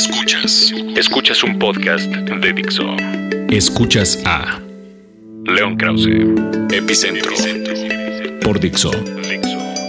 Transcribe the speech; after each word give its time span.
Escuchas. 0.00 0.72
Escuchas 0.96 1.44
un 1.44 1.58
podcast 1.58 2.06
de 2.06 2.52
Dixo. 2.54 2.96
Escuchas 3.50 4.18
a 4.24 4.58
León 5.44 5.76
Krause, 5.76 6.08
Epicentro, 6.72 7.32
por 8.40 8.58
Dixo, 8.58 8.90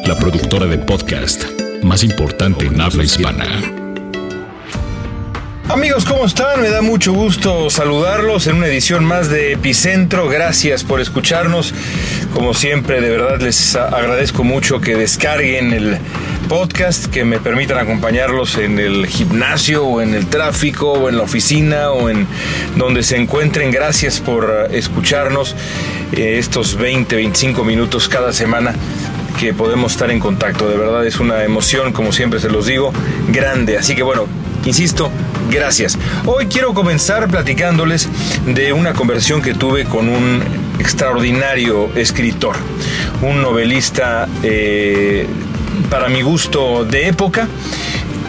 la 0.06 0.18
productora 0.18 0.66
de 0.66 0.80
podcast 0.80 1.46
más 1.84 2.04
importante 2.04 2.66
en 2.66 2.82
habla 2.82 3.06
hispana. 3.06 3.46
Amigos, 5.70 6.04
¿cómo 6.04 6.26
están? 6.26 6.62
Me 6.62 6.70
da 6.70 6.82
mucho 6.82 7.14
gusto 7.14 7.70
saludarlos 7.70 8.48
en 8.48 8.58
una 8.58 8.68
edición 8.68 9.06
más 9.06 9.30
de 9.30 9.54
Epicentro. 9.54 10.28
Gracias 10.28 10.84
por 10.84 11.00
escucharnos. 11.00 11.74
Como 12.34 12.54
siempre, 12.54 13.00
de 13.00 13.12
verdad 13.12 13.40
les 13.40 13.78
agradezco 13.78 14.44
mucho 14.44 14.82
que 14.82 14.98
descarguen 14.98 15.72
el 15.72 16.00
podcast, 16.52 17.06
que 17.06 17.24
me 17.24 17.40
permitan 17.40 17.78
acompañarlos 17.78 18.58
en 18.58 18.78
el 18.78 19.08
gimnasio 19.08 19.86
o 19.86 20.02
en 20.02 20.14
el 20.14 20.28
tráfico 20.28 20.92
o 20.92 21.08
en 21.08 21.16
la 21.16 21.24
oficina 21.24 21.92
o 21.92 22.10
en 22.10 22.28
donde 22.76 23.04
se 23.04 23.16
encuentren. 23.16 23.72
Gracias 23.72 24.20
por 24.20 24.68
escucharnos 24.70 25.56
eh, 26.12 26.40
estos 26.40 26.76
20, 26.76 27.16
25 27.16 27.64
minutos 27.64 28.10
cada 28.10 28.34
semana 28.34 28.76
que 29.40 29.54
podemos 29.54 29.94
estar 29.94 30.12
en 30.12 30.20
contacto. 30.20 30.68
De 30.68 30.76
verdad 30.76 31.06
es 31.06 31.22
una 31.22 31.42
emoción, 31.46 31.94
como 31.94 32.12
siempre 32.12 32.42
se 32.42 32.50
los 32.50 32.66
digo, 32.66 32.92
grande. 33.30 33.78
Así 33.78 33.96
que 33.96 34.04
bueno, 34.04 34.28
insisto, 34.66 35.10
gracias. 35.50 35.98
Hoy 36.26 36.48
quiero 36.48 36.74
comenzar 36.74 37.30
platicándoles 37.30 38.10
de 38.46 38.74
una 38.74 38.92
conversión 38.92 39.42
que 39.42 39.54
tuve 39.54 39.86
con 39.86 40.10
un 40.10 40.44
extraordinario 40.80 41.96
escritor, 41.96 42.58
un 43.22 43.42
novelista 43.42 44.28
eh, 44.44 45.26
para 45.90 46.10
mi 46.10 46.22
gusto 46.22 46.86
de 46.86 47.08
época 47.08 47.48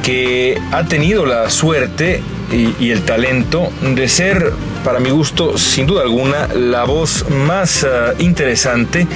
que 0.03 0.61
ha 0.73 0.85
tenido 0.85 1.27
la 1.27 1.49
suerte 1.51 2.23
y, 2.53 2.91
el 2.91 3.03
talento 3.03 3.73
de 3.81 4.09
ser, 4.09 4.53
para 4.85 5.01
mi 5.01 5.11
gusto, 5.11 5.57
sin 5.57 5.87
duda 5.87 6.03
alguna, 6.03 6.49
la 6.49 6.85
voz 6.85 7.29
más 7.31 7.85
ah, 7.85 8.13
interesante, 8.19 9.07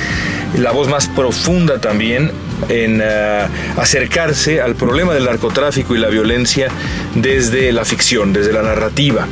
la 0.57 0.71
voz 0.71 0.89
más 0.89 1.09
profunda 1.09 1.79
también 1.81 2.31
en 2.69 3.03
ah, 3.03 3.49
acercarse 3.77 4.63
al 4.63 4.75
problema 4.75 5.13
del 5.13 5.25
narcotráfico 5.25 5.95
y 5.95 5.99
la 5.99 6.09
violencia 6.09 6.69
desde 7.15 7.73
la 7.73 7.85
ficción, 7.85 8.33
desde 8.33 8.53
la 8.53 8.63
narrativa. 8.63 9.27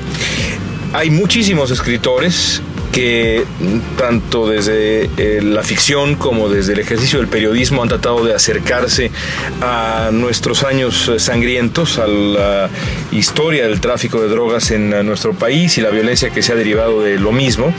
Hay 0.92 1.11
muchísimos 1.11 1.70
escritores 1.70 2.61
que 2.95 3.45
tanto 3.98 4.47
desde 4.47 5.11
eh, 5.17 5.41
la 5.42 5.64
ficción 5.64 6.14
como 6.14 6.48
desde 6.48 6.75
el 6.75 6.78
ejercicio 6.78 7.19
del 7.19 7.27
periodismo 7.27 7.83
han 7.83 7.89
tratado 7.89 8.25
de 8.25 8.34
acercarse 8.34 9.11
a 9.61 10.11
nuestros 10.12 10.62
años 10.62 11.11
sangrientos, 11.19 11.98
a 11.98 12.06
la 12.06 12.70
historia 13.11 13.67
del 13.67 13.81
tráfico 13.81 14.20
de 14.20 14.28
drogas 14.28 14.70
en 14.70 14.91
nuestro 15.05 15.33
país 15.34 15.77
y 15.77 15.81
la 15.81 15.91
violencia 15.91 16.31
que 16.31 16.41
se 16.41 16.53
ha 16.53 16.55
derivado 16.55 17.03
de 17.03 17.19
lo 17.19 17.33
mismo. 17.33 17.75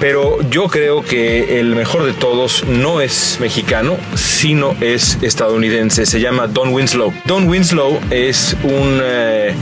Pero 0.00 0.38
yo 0.48 0.68
creo 0.68 1.02
que 1.02 1.60
el 1.60 1.76
mejor 1.76 2.04
de 2.04 2.14
todos 2.14 2.64
no 2.64 3.02
es 3.02 3.36
mexicano, 3.40 3.98
sino 4.14 4.74
es 4.80 5.18
estadounidense. 5.20 6.06
Se 6.06 6.20
llama 6.20 6.46
Don 6.46 6.72
Winslow. 6.72 7.12
Don 7.26 7.48
Winslow 7.48 8.00
es 8.10 8.56
un 8.62 9.00
eh, 9.02 9.54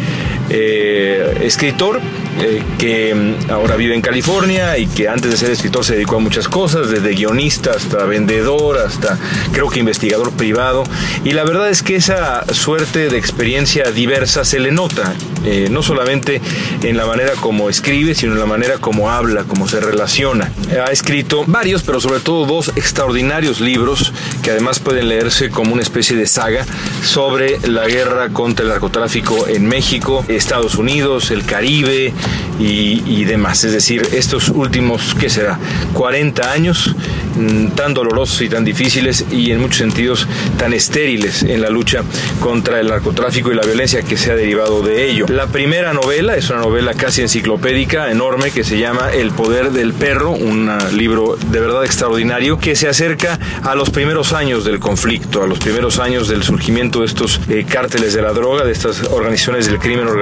eh, 0.51 1.41
escritor 1.43 2.01
eh, 2.41 2.63
que 2.79 3.15
mm, 3.15 3.51
ahora 3.51 3.77
vive 3.77 3.95
en 3.95 4.01
California 4.01 4.79
y 4.79 4.87
que 4.87 5.09
antes 5.09 5.31
de 5.31 5.37
ser 5.37 5.51
escritor 5.51 5.85
se 5.85 5.95
dedicó 5.95 6.17
a 6.17 6.19
muchas 6.19 6.49
cosas, 6.49 6.89
desde 6.89 7.15
guionista 7.15 7.73
hasta 7.73 8.05
vendedor, 8.05 8.79
hasta 8.79 9.19
creo 9.53 9.69
que 9.69 9.81
investigador 9.81 10.33
privado. 10.33 10.83
Y 11.25 11.33
la 11.33 11.45
verdad 11.45 11.69
es 11.69 11.83
que 11.83 11.97
esa 11.97 12.45
suerte 12.53 13.11
de 13.11 13.19
experiencia 13.19 13.91
diversa 13.91 14.45
se 14.47 14.61
le 14.61 14.73
nota, 14.73 15.15
eh, 15.45 15.69
no 15.71 15.83
solamente 15.83 16.41
en 16.83 16.97
la 16.97 17.05
manera 17.05 17.33
como 17.39 17.69
escribe, 17.69 18.15
sino 18.15 18.33
en 18.33 18.39
la 18.39 18.47
manera 18.47 18.79
como 18.79 19.11
habla, 19.11 19.45
como 19.45 19.69
se 19.69 19.81
relaciona. 19.81 20.51
Ha 20.87 20.91
escrito 20.91 21.45
varios, 21.47 21.83
pero 21.83 22.01
sobre 22.01 22.21
todo 22.21 22.47
dos 22.47 22.73
extraordinarios 22.77 23.61
libros 23.61 24.13
que 24.43 24.51
además 24.51 24.81
pueden 24.81 25.09
leerse 25.09 25.51
como 25.51 25.75
una 25.75 25.83
especie 25.83 26.17
de 26.17 26.27
saga 26.27 26.65
sobre 27.05 27.59
la 27.69 27.87
guerra 27.87 28.31
contra 28.31 28.65
el 28.65 28.71
narcotráfico 28.71 29.47
en 29.47 29.67
México, 29.67 30.25
Estados 30.37 30.77
Unidos, 30.77 31.31
el 31.31 31.45
Caribe, 31.45 32.13
y, 32.59 33.25
demás. 33.25 33.65
Es 33.65 33.73
decir, 33.73 34.03
estos 34.13 34.49
últimos, 34.49 35.15
¿qué 35.19 35.31
será? 35.31 35.59
40 35.95 36.53
años 36.53 36.95
mm, 37.37 37.69
tan 37.69 37.95
dolorosos 37.95 38.41
y 38.43 38.49
tan 38.49 38.65
difíciles 38.65 39.25
y 39.31 39.51
en 39.51 39.61
muchos 39.61 39.79
sentidos 39.79 40.27
tan 40.59 40.73
estériles 40.73 41.43
en 41.43 41.61
la 41.61 41.71
lucha 41.71 42.03
contra 42.41 42.81
el 42.81 42.89
narcotráfico 42.89 43.51
y 43.51 43.55
la 43.55 43.63
violencia 43.63 44.03
que 44.03 44.17
se 44.17 44.33
ha 44.33 44.37
derivado 44.37 44.83
de 44.83 45.11
ello. 45.11 45.27
La 45.29 45.47
primera 45.47 45.93
novela 45.93 46.37
es 46.37 46.51
una 46.51 46.61
novela 46.61 46.95
casi 46.95 47.23
enciclopédica, 47.23 48.11
enorme, 48.11 48.51
que 48.51 48.65
se 48.65 48.79
llama 48.79 49.11
El 49.13 49.31
poder 49.33 49.71
del 49.73 49.93
perro, 49.93 50.31
un 50.31 50.71
libro 50.93 51.37
de 51.37 51.61
verdad 51.61 51.85
extraordinario 51.85 52.59
que 52.59 52.77
se 52.77 52.89
acerca 52.89 53.39
a 53.63 53.75
los 53.75 53.91
primeros 53.91 54.33
años 54.33 54.65
del 54.65 54.79
conflicto, 54.79 55.43
a 55.43 55.47
los 55.47 55.59
primeros 55.59 55.99
años 55.99 56.29
del 56.29 56.43
surgimiento 56.43 57.01
de 57.01 57.07
estos 57.07 57.41
eh, 57.49 57.65
cárteles 57.69 58.15
de 58.15 58.23
la 58.23 58.33
droga, 58.33 58.65
de 58.65 58.73
estas 58.73 59.03
organizaciones 59.11 59.67
del 59.67 59.79
crimen 59.79 60.07
organizado, 60.07 60.22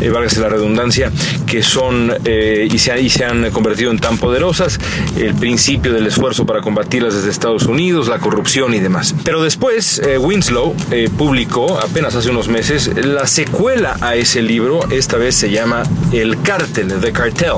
eh, 0.00 0.10
válgase 0.10 0.40
la 0.40 0.48
redundancia, 0.48 1.10
que 1.46 1.62
son 1.62 2.12
eh, 2.24 2.68
y, 2.70 2.78
se, 2.78 3.00
y, 3.00 3.08
se, 3.08 3.24
han 3.24 3.50
convertido 3.50 3.90
en 3.90 3.98
tan 3.98 4.18
poderosas, 4.18 4.78
el 5.16 5.34
principio 5.34 5.92
del 5.92 6.06
esfuerzo 6.06 6.46
para 6.46 6.60
combatirlas 6.60 7.14
desde 7.14 7.30
Estados 7.30 7.64
Unidos, 7.64 8.08
la 8.08 8.18
corrupción 8.18 8.74
y 8.74 8.80
demás. 8.80 9.14
Pero 9.24 9.42
después 9.42 10.00
eh, 10.00 10.18
Winslow 10.18 10.74
eh, 10.90 11.08
publicó 11.16 11.78
apenas 11.78 12.14
hace 12.14 12.30
unos 12.30 12.48
meses 12.48 12.90
la 13.04 13.26
secuela 13.26 13.96
a 14.00 14.14
ese 14.14 14.42
libro, 14.42 14.80
esta 14.90 15.16
vez 15.16 15.34
se 15.34 15.50
llama 15.50 15.82
El 16.12 16.40
Cártel, 16.42 16.92
The 17.00 17.12
Cartel. 17.12 17.54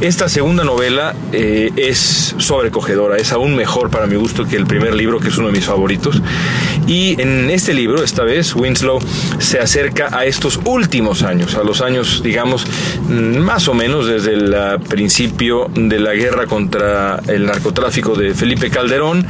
Esta 0.00 0.28
segunda 0.28 0.62
novela 0.62 1.16
es 1.32 2.34
sobrecogedora, 2.36 3.16
es 3.16 3.32
aún 3.32 3.56
mejor 3.56 3.88
para 3.88 4.06
mi 4.06 4.16
gusto 4.16 4.44
que 4.44 4.56
el 4.56 4.66
primer 4.66 4.94
libro, 4.94 5.20
que 5.20 5.28
es 5.28 5.38
uno 5.38 5.46
de 5.46 5.54
mis 5.54 5.64
favoritos. 5.64 6.20
Y 6.86 7.20
en 7.20 7.50
este 7.50 7.74
libro, 7.74 8.02
esta 8.02 8.22
vez, 8.22 8.54
Winslow 8.54 9.00
se 9.38 9.58
acerca 9.58 10.16
a 10.16 10.24
estos 10.24 10.60
últimos 10.64 11.22
años, 11.22 11.56
a 11.56 11.64
los 11.64 11.80
años, 11.80 12.22
digamos, 12.22 12.66
más 13.08 13.68
o 13.68 13.74
menos 13.74 14.06
desde 14.06 14.34
el 14.34 14.54
ah, 14.54 14.78
principio 14.78 15.68
de 15.74 15.98
la 15.98 16.12
guerra 16.14 16.46
contra 16.46 17.20
el 17.26 17.46
narcotráfico 17.46 18.14
de 18.14 18.34
Felipe 18.34 18.70
Calderón 18.70 19.26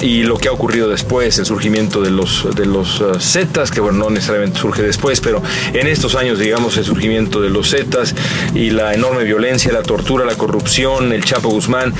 y 0.00 0.22
lo 0.22 0.38
que 0.38 0.48
ha 0.48 0.52
ocurrido 0.52 0.88
después, 0.88 1.38
el 1.38 1.46
surgimiento 1.46 2.00
de 2.00 2.10
los, 2.10 2.46
de 2.54 2.66
los 2.66 3.00
uh, 3.00 3.14
Zetas, 3.20 3.70
que 3.70 3.80
bueno, 3.80 3.98
no 3.98 4.10
necesariamente 4.10 4.58
surge 4.58 4.82
después, 4.82 5.20
pero 5.20 5.42
en 5.72 5.86
estos 5.86 6.14
años, 6.14 6.38
digamos, 6.38 6.76
el 6.78 6.84
surgimiento 6.84 7.40
de 7.40 7.50
los 7.50 7.70
Zetas 7.70 8.14
y 8.54 8.70
la 8.70 8.94
enorme 8.94 9.24
violencia, 9.24 9.72
la 9.72 9.82
tortura, 9.82 10.24
la 10.24 10.36
corrupción, 10.36 11.12
el 11.12 11.24
Chapo 11.24 11.50
Guzmán, 11.50 11.92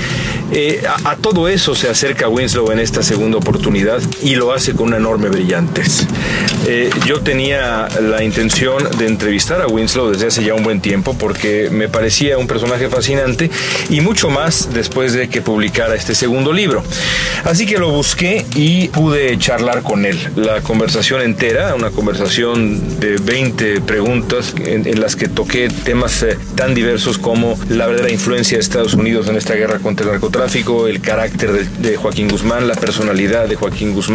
eh, 0.51 0.83
a, 1.05 1.15
todo 1.15 1.47
eso 1.47 1.75
se 1.75 1.89
acerca 1.89 2.27
Winslow 2.27 2.71
en 2.71 2.79
esta 2.79 3.03
segunda 3.03 3.37
oportunidad 3.37 4.01
y 4.21 4.35
lo 4.35 4.53
hace 4.53 4.73
con 4.73 4.87
una 4.87 4.97
enorme 4.97 5.29
brillantez. 5.29 6.05
Eh, 6.67 6.89
yo 7.05 7.21
tenía 7.21 7.87
la 8.01 8.23
intención 8.23 8.83
de 8.97 9.07
entrevistar 9.07 9.61
a 9.61 9.67
Winslow 9.67 10.11
desde 10.11 10.27
hace 10.27 10.43
ya 10.43 10.53
un 10.53 10.63
buen 10.63 10.79
tiempo 10.79 11.15
porque 11.17 11.69
me 11.71 11.89
parecía 11.89 12.37
un 12.37 12.47
personaje 12.47 12.87
fascinante 12.87 13.49
y 13.89 14.01
mucho 14.01 14.29
más 14.29 14.73
después 14.73 15.13
de 15.13 15.29
que 15.29 15.41
publicara 15.41 15.95
este 15.95 16.15
segundo 16.15 16.53
libro. 16.53 16.83
Así 17.45 17.65
que 17.65 17.77
lo 17.77 17.89
busqué 17.89 18.45
y 18.55 18.89
pude 18.89 19.37
charlar 19.37 19.81
con 19.81 20.05
él. 20.05 20.17
La 20.35 20.61
conversación 20.61 21.21
entera, 21.21 21.73
una 21.75 21.89
conversación 21.89 22.99
de 22.99 23.17
20 23.17 23.81
preguntas 23.81 24.53
en, 24.63 24.99
las 25.01 25.15
que 25.15 25.27
toqué 25.27 25.69
temas 25.83 26.21
eh, 26.23 26.37
tan 26.55 26.73
diversos 26.73 27.17
como 27.17 27.57
la 27.69 27.87
verdadera 27.87 28.11
influencia 28.11 28.57
de 28.57 28.61
Estados 28.61 28.93
Unidos 28.93 29.27
en 29.27 29.35
esta 29.35 29.55
guerra 29.55 29.79
contra 29.79 30.05
el 30.05 30.11
narcotráfico, 30.11 30.87
el 30.87 31.01
carácter 31.01 31.67
de, 31.67 31.97
Joaquín 31.97 32.29
Guzmán, 32.29 32.67
la 32.67 32.75
personalidad 32.75 33.47
de 33.47 33.55
Joaquín 33.55 33.93
Guzmán, 33.93 34.10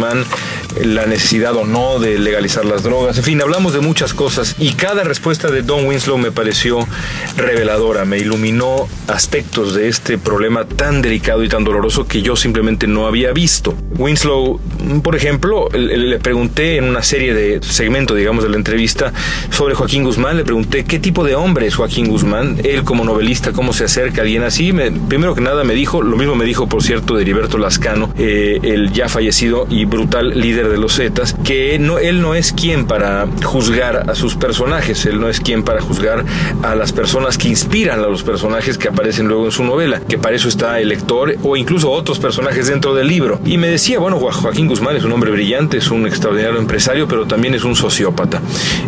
la 0.83 1.05
necesidad 1.05 1.55
o 1.55 1.65
no 1.65 1.99
de 1.99 2.19
legalizar 2.19 2.65
las 2.65 2.83
drogas. 2.83 3.17
En 3.17 3.23
fin, 3.23 3.41
hablamos 3.41 3.73
de 3.73 3.79
muchas 3.79 4.13
cosas 4.13 4.55
y 4.59 4.73
cada 4.73 5.03
respuesta 5.03 5.49
de 5.49 5.61
Don 5.61 5.85
Winslow 5.85 6.17
me 6.17 6.31
pareció 6.31 6.87
reveladora, 7.35 8.05
me 8.05 8.17
iluminó 8.19 8.87
aspectos 9.07 9.73
de 9.73 9.87
este 9.87 10.17
problema 10.17 10.65
tan 10.65 11.01
delicado 11.01 11.43
y 11.43 11.49
tan 11.49 11.63
doloroso 11.63 12.07
que 12.07 12.21
yo 12.21 12.35
simplemente 12.35 12.87
no 12.87 13.07
había 13.07 13.31
visto. 13.31 13.73
Winslow, 13.97 14.59
por 15.01 15.15
ejemplo, 15.15 15.69
le 15.73 16.19
pregunté 16.19 16.77
en 16.77 16.85
una 16.85 17.01
serie 17.01 17.33
de 17.33 17.61
segmentos, 17.63 18.15
digamos, 18.15 18.43
de 18.43 18.49
la 18.49 18.57
entrevista 18.57 19.13
sobre 19.49 19.73
Joaquín 19.73 20.03
Guzmán, 20.03 20.37
le 20.37 20.43
pregunté 20.43 20.85
qué 20.85 20.99
tipo 20.99 21.23
de 21.23 21.35
hombre 21.35 21.67
es 21.67 21.75
Joaquín 21.75 22.07
Guzmán, 22.07 22.59
él 22.63 22.83
como 22.83 23.03
novelista, 23.03 23.51
cómo 23.51 23.73
se 23.73 23.85
acerca 23.85 24.21
a 24.21 24.23
alguien 24.23 24.43
así. 24.43 24.71
primero 25.07 25.33
que 25.33 25.41
nada 25.41 25.63
me 25.63 25.73
dijo, 25.73 26.01
lo 26.01 26.17
mismo 26.17 26.35
me 26.35 26.45
dijo, 26.45 26.67
por 26.67 26.83
cierto, 26.83 27.15
de 27.15 27.23
Heriberto 27.23 27.57
Lascano, 27.57 28.13
eh, 28.17 28.59
el 28.61 28.91
ya 28.91 29.09
fallecido 29.09 29.65
y 29.69 29.85
brutal 29.89 30.39
líder 30.39 30.69
de 30.69 30.77
los 30.77 30.95
Zetas, 30.95 31.35
que 31.43 31.77
no, 31.79 31.99
él 31.99 32.21
no 32.21 32.35
es 32.35 32.53
quien 32.53 32.85
para 32.85 33.27
juzgar 33.43 34.09
a 34.09 34.15
sus 34.15 34.35
personajes, 34.35 35.05
él 35.05 35.19
no 35.19 35.29
es 35.29 35.39
quien 35.39 35.63
para 35.63 35.81
juzgar 35.81 36.23
a 36.63 36.75
las 36.75 36.93
personas 36.93 37.37
que 37.37 37.49
inspiran 37.49 37.99
a 37.99 38.07
los 38.07 38.23
personajes 38.23 38.77
que 38.77 38.87
aparecen 38.87 39.27
luego 39.27 39.45
en 39.45 39.51
su 39.51 39.63
novela, 39.63 39.99
que 39.99 40.17
para 40.17 40.35
eso 40.35 40.47
está 40.47 40.79
el 40.79 40.89
lector 40.89 41.35
o 41.43 41.57
incluso 41.57 41.91
otros 41.91 42.19
personajes 42.19 42.67
de 42.67 42.77
dentro 42.77 42.93
del 42.93 43.07
libro. 43.07 43.39
Y 43.43 43.57
me 43.57 43.69
decía, 43.69 43.97
bueno, 43.97 44.19
Joaquín 44.19 44.67
Guzmán 44.67 44.95
es 44.95 45.03
un 45.03 45.11
hombre 45.11 45.31
brillante, 45.31 45.77
es 45.77 45.89
un 45.89 46.05
extraordinario 46.05 46.59
empresario, 46.59 47.07
pero 47.07 47.25
también 47.25 47.55
es 47.55 47.63
un 47.63 47.75
sociópata. 47.75 48.39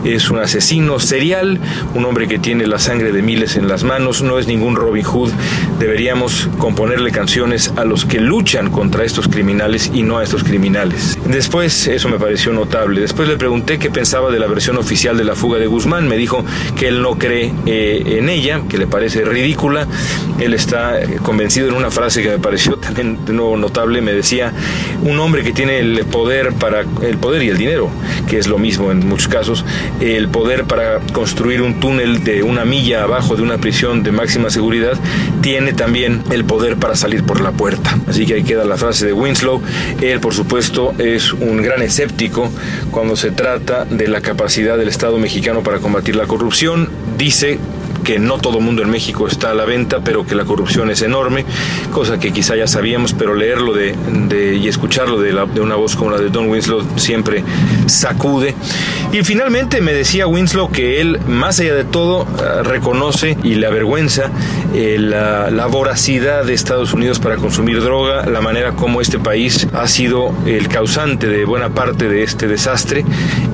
Es 0.06 0.30
un 0.30 0.38
asesino 0.38 1.00
serial, 1.00 1.60
un 1.96 2.06
hombre 2.06 2.28
que 2.28 2.38
tiene 2.38 2.68
la 2.68 2.78
sangre 2.78 3.12
de 3.12 3.24
miles 3.24 3.56
en 3.56 3.68
las 3.68 3.84
manos, 3.84 4.22
no 4.22 4.38
es 4.38 4.46
ningún 4.46 4.76
Robin 4.76 5.04
Hood. 5.04 5.32
Deberíamos 5.80 6.50
componerle 6.60 7.12
canciones 7.12 7.74
a 7.78 7.84
los 7.84 8.06
que 8.06 8.20
luchan 8.20 8.70
contra 8.70 9.04
estos 9.04 9.28
criminales 9.28 9.90
y 9.92 10.04
no 10.04 10.20
a 10.20 10.24
estos 10.24 10.44
criminales. 10.44 10.79
Después, 11.26 11.88
eso 11.88 12.10
me 12.10 12.18
pareció 12.18 12.54
notable. 12.54 13.02
Después 13.02 13.28
le 13.28 13.38
pregunté 13.38 13.80
qué 13.80 13.90
pensaba 13.90 14.32
de 14.32 14.40
la 14.40 14.48
versión 14.48 14.78
oficial 14.78 15.18
de 15.18 15.26
la 15.26 15.36
fuga 15.36 15.60
de 15.60 15.68
Guzmán. 15.68 16.08
Me 16.08 16.16
dijo 16.16 16.46
que 16.78 16.88
él 16.88 17.02
no 17.02 17.18
cree 17.18 17.52
eh, 17.66 18.18
en 18.20 18.30
ella, 18.30 18.62
que 18.70 18.78
le 18.78 18.88
parece 18.88 19.26
ridícula. 19.26 19.88
Él 20.40 20.54
está 20.54 21.00
convencido 21.22 21.68
en 21.68 21.76
una 21.76 21.92
frase 21.92 22.24
que 22.24 22.30
me 22.30 22.40
pareció 22.40 22.76
también 22.78 23.26
de 23.26 23.34
notable. 23.34 24.02
Me 24.02 24.14
decía, 24.14 24.54
un 25.04 25.20
hombre 25.20 25.44
que 25.44 25.52
tiene 25.52 25.80
el 25.80 26.06
poder 26.06 26.54
para 26.54 26.82
el 27.02 27.18
poder 27.18 27.44
y 27.44 27.50
el 27.50 27.58
dinero, 27.58 27.90
que 28.28 28.38
es 28.38 28.48
lo 28.48 28.58
mismo 28.58 28.92
en 28.92 29.08
muchos 29.08 29.28
casos, 29.28 29.66
el 30.00 30.30
poder 30.30 30.66
para 30.66 31.00
construir 31.12 31.62
un 31.62 31.80
túnel 31.80 32.24
de 32.24 32.44
una 32.44 32.66
milla 32.66 33.04
abajo 33.04 33.36
de 33.36 33.42
una 33.42 33.58
prisión 33.58 34.04
de 34.04 34.12
máxima 34.12 34.50
seguridad, 34.50 34.98
tiene 35.42 35.74
también 35.74 36.24
el 36.32 36.46
poder 36.46 36.78
para 36.78 36.96
salir 36.96 37.24
por 37.24 37.42
la 37.42 37.52
puerta. 37.52 37.98
Así 38.08 38.26
que 38.26 38.36
ahí 38.36 38.44
queda 38.44 38.66
la 38.66 38.78
frase 38.78 39.06
de 39.06 39.14
Winslow. 39.14 39.62
Él, 40.02 40.20
por 40.20 40.34
supuesto, 40.34 40.69
es 41.00 41.34
un 41.34 41.62
gran 41.62 41.82
escéptico 41.82 42.52
cuando 42.92 43.16
se 43.16 43.32
trata 43.32 43.86
de 43.86 44.08
la 44.08 44.22
capacidad 44.22 44.78
del 44.78 44.88
Estado 44.88 45.18
mexicano 45.18 45.64
para 45.64 45.80
combatir 45.80 46.16
la 46.16 46.28
corrupción. 46.28 46.90
Dice 47.18 47.60
que 48.00 48.20
no 48.20 48.38
todo 48.38 48.60
mundo 48.60 48.82
en 48.82 48.90
México 48.90 49.28
está 49.28 49.52
a 49.52 49.54
la 49.54 49.66
venta, 49.66 50.00
pero 50.04 50.26
que 50.26 50.36
la 50.36 50.46
corrupción 50.46 50.90
es 50.90 51.02
enorme, 51.02 51.46
cosa 51.92 52.20
que 52.20 52.32
quizá 52.32 52.56
ya 52.56 52.68
sabíamos, 52.68 53.14
pero 53.14 53.36
leerlo 53.36 53.74
de, 53.74 53.96
y 54.56 54.68
escucharlo 54.68 55.20
de, 55.20 55.34
de, 55.54 55.62
una 55.62 55.76
voz 55.76 55.96
como 55.96 56.12
la 56.12 56.18
de 56.18 56.30
Don 56.30 56.50
Winslow 56.50 56.84
siempre 56.98 57.44
sacude. 57.88 58.56
Y 59.12 59.24
finalmente 59.24 59.82
me 59.82 59.94
decía 59.94 60.28
Winslow 60.28 60.72
que 60.72 61.02
él, 61.02 61.20
más 61.28 61.60
allá 61.60 61.76
de 61.76 61.84
todo, 61.84 62.24
eh, 62.24 62.64
reconoce 62.64 63.38
y 63.44 63.56
le 63.56 63.68
avergüenza 63.68 64.32
eh, 64.74 64.98
la, 65.00 65.50
la 65.50 65.66
voracidad 65.66 66.46
de 66.46 66.54
Estados 66.54 66.94
Unidos 66.94 67.20
para 67.20 67.38
consumir 67.38 67.82
droga, 67.82 68.26
la 68.26 68.42
manera 68.42 68.74
como 68.74 69.02
este 69.02 69.20
país 69.20 69.68
ha 69.74 69.88
sido 69.88 70.34
el 70.46 70.68
causante 70.68 71.28
de 71.28 71.46
buena 71.46 71.70
parte 71.70 72.08
de 72.08 72.24
este 72.24 72.48
desastre. 72.48 73.04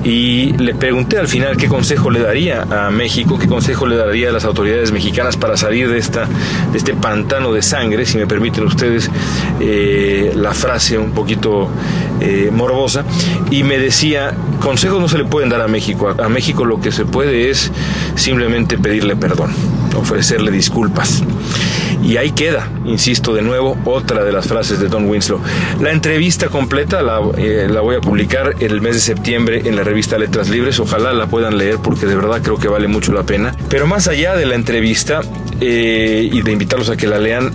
Y 0.06 0.52
le 0.52 0.72
pregunté 0.72 1.18
al 1.18 1.26
final 1.26 1.56
qué 1.56 1.66
consejo 1.66 2.10
le 2.10 2.20
daría 2.20 2.62
a 2.62 2.90
México, 2.92 3.40
qué 3.40 3.48
consejo 3.48 3.88
le 3.88 3.96
daría 3.96 4.28
a 4.28 4.32
las 4.32 4.44
autoridades 4.44 4.92
mexicanas 4.92 5.36
para 5.36 5.56
salir 5.56 5.90
de, 5.90 5.98
esta, 5.98 6.28
de 6.70 6.78
este 6.78 6.94
pantano 6.94 7.52
de 7.52 7.60
sangre, 7.60 8.06
si 8.06 8.16
me 8.16 8.28
permiten 8.28 8.62
ustedes 8.62 9.10
eh, 9.58 10.32
la 10.36 10.54
frase 10.54 10.96
un 10.96 11.10
poquito 11.10 11.68
eh, 12.20 12.50
morbosa, 12.52 13.04
y 13.50 13.64
me 13.64 13.78
decía, 13.78 14.32
consejos 14.60 15.00
no 15.00 15.08
se 15.08 15.18
le 15.18 15.24
pueden 15.24 15.48
dar 15.48 15.60
a 15.60 15.66
México, 15.66 16.14
a, 16.16 16.26
a 16.26 16.28
México 16.28 16.64
lo 16.64 16.80
que 16.80 16.92
se 16.92 17.04
puede 17.04 17.50
es 17.50 17.72
simplemente 18.14 18.78
pedirle 18.78 19.16
perdón, 19.16 19.50
ofrecerle 19.96 20.52
disculpas. 20.52 21.24
Y 22.06 22.18
ahí 22.18 22.30
queda, 22.30 22.70
insisto 22.84 23.34
de 23.34 23.42
nuevo, 23.42 23.76
otra 23.84 24.22
de 24.22 24.30
las 24.30 24.46
frases 24.46 24.78
de 24.78 24.86
Don 24.86 25.08
Winslow. 25.08 25.40
La 25.80 25.90
entrevista 25.90 26.46
completa 26.48 27.02
la, 27.02 27.20
eh, 27.36 27.66
la, 27.68 27.80
voy 27.80 27.96
a 27.96 28.00
publicar 28.00 28.54
el 28.60 28.80
mes 28.80 28.94
de 28.94 29.00
septiembre 29.00 29.62
en 29.64 29.74
la 29.74 29.82
revista 29.82 30.16
Letras 30.16 30.48
Libres. 30.48 30.78
Ojalá 30.78 31.12
la 31.12 31.26
puedan 31.26 31.58
leer 31.58 31.78
porque 31.82 32.06
de 32.06 32.14
verdad 32.14 32.42
creo 32.42 32.58
que 32.58 32.68
vale 32.68 32.86
mucho 32.86 33.12
la 33.12 33.24
pena. 33.24 33.56
Pero 33.68 33.88
más 33.88 34.06
allá 34.06 34.36
de 34.36 34.46
la 34.46 34.54
entrevista 34.54 35.20
eh, 35.60 36.28
y 36.30 36.42
de 36.42 36.52
invitarlos 36.52 36.90
a 36.90 36.96
que 36.96 37.06
la 37.06 37.18
lean, 37.18 37.52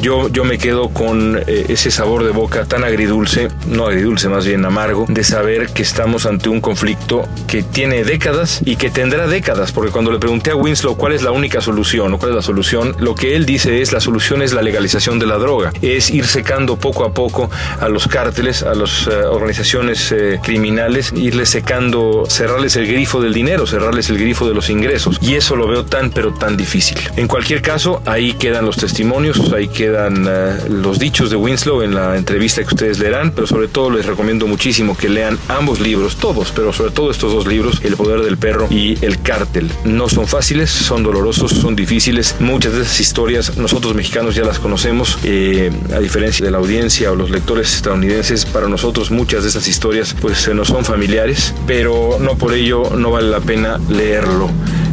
yo, 0.00 0.28
yo 0.28 0.44
me 0.44 0.58
quedo 0.58 0.90
con 0.90 1.38
eh, 1.46 1.66
ese 1.68 1.90
sabor 1.90 2.24
de 2.24 2.30
boca 2.30 2.64
tan 2.64 2.84
agridulce, 2.84 3.48
no 3.66 3.86
agridulce, 3.86 4.28
más 4.28 4.46
bien 4.46 4.64
amargo, 4.64 5.06
de 5.08 5.24
saber 5.24 5.68
que 5.68 5.82
estamos 5.82 6.26
ante 6.26 6.48
un 6.48 6.60
conflicto 6.60 7.28
que 7.48 7.62
tiene 7.62 8.04
décadas 8.04 8.60
y 8.64 8.76
que 8.76 8.90
tendrá 8.90 9.26
décadas. 9.26 9.72
Porque 9.72 9.90
cuando 9.90 10.12
le 10.12 10.18
pregunté 10.18 10.50
a 10.50 10.56
Winslow 10.56 10.96
cuál 10.96 11.12
es 11.12 11.22
la 11.22 11.32
única 11.32 11.60
solución 11.60 12.12
o 12.14 12.18
cuál 12.18 12.30
es 12.30 12.36
la 12.36 12.42
solución, 12.42 12.94
lo 12.98 13.14
que 13.14 13.34
él 13.34 13.44
dice 13.44 13.82
es 13.82 13.92
la 13.92 14.00
solución 14.00 14.42
es 14.42 14.52
la 14.52 14.62
legalización 14.62 15.18
de 15.18 15.26
la 15.26 15.38
droga, 15.38 15.72
es 15.82 16.10
ir 16.10 16.26
secando 16.26 16.76
poco 16.76 17.04
a 17.04 17.12
poco 17.12 17.50
a 17.80 17.88
los 17.88 18.06
cárteles, 18.06 18.62
a 18.62 18.74
las 18.74 19.06
uh, 19.06 19.10
organizaciones 19.30 20.14
criminales, 20.42 21.12
irles 21.14 21.48
secando, 21.50 22.24
cerrarles 22.28 22.76
el 22.76 22.86
grifo 22.86 23.20
del 23.20 23.32
dinero, 23.32 23.66
cerrarles 23.66 24.10
el 24.10 24.18
grifo 24.18 24.46
de 24.46 24.54
los 24.54 24.70
ingresos. 24.70 25.18
Y 25.20 25.34
eso 25.34 25.56
lo 25.56 25.66
veo 25.66 25.84
tan 25.84 26.10
pero 26.10 26.32
tan 26.32 26.56
difícil. 26.56 26.98
Cualquier 27.32 27.62
caso, 27.62 28.02
ahí 28.04 28.34
quedan 28.34 28.66
los 28.66 28.76
testimonios, 28.76 29.54
ahí 29.54 29.68
quedan 29.68 30.26
uh, 30.26 30.68
los 30.68 30.98
dichos 30.98 31.30
de 31.30 31.36
Winslow 31.36 31.80
en 31.80 31.94
la 31.94 32.18
entrevista 32.18 32.60
que 32.60 32.68
ustedes 32.68 32.98
leerán, 32.98 33.30
pero 33.30 33.46
sobre 33.46 33.68
todo 33.68 33.88
les 33.88 34.04
recomiendo 34.04 34.46
muchísimo 34.46 34.94
que 34.94 35.08
lean 35.08 35.38
ambos 35.48 35.80
libros, 35.80 36.16
todos, 36.16 36.52
pero 36.54 36.74
sobre 36.74 36.90
todo 36.90 37.10
estos 37.10 37.32
dos 37.32 37.46
libros, 37.46 37.80
El 37.84 37.96
poder 37.96 38.20
del 38.20 38.36
perro 38.36 38.66
y 38.68 39.02
El 39.02 39.22
cártel. 39.22 39.72
No 39.86 40.10
son 40.10 40.26
fáciles, 40.26 40.68
son 40.68 41.02
dolorosos, 41.04 41.52
son 41.52 41.74
difíciles. 41.74 42.36
Muchas 42.38 42.74
de 42.74 42.82
esas 42.82 43.00
historias 43.00 43.56
nosotros 43.56 43.94
mexicanos 43.94 44.34
ya 44.34 44.44
las 44.44 44.58
conocemos, 44.58 45.18
eh, 45.24 45.70
a 45.94 46.00
diferencia 46.00 46.44
de 46.44 46.50
la 46.50 46.58
audiencia 46.58 47.12
o 47.12 47.14
los 47.14 47.30
lectores 47.30 47.74
estadounidenses, 47.74 48.44
para 48.44 48.68
nosotros 48.68 49.10
muchas 49.10 49.44
de 49.44 49.48
esas 49.48 49.66
historias 49.68 50.14
pues 50.20 50.36
se 50.36 50.52
nos 50.52 50.68
son 50.68 50.84
familiares, 50.84 51.54
pero 51.66 52.18
no 52.20 52.36
por 52.36 52.52
ello 52.52 52.90
no 52.94 53.10
vale 53.10 53.30
la 53.30 53.40
pena 53.40 53.80
leerlo 53.88 54.50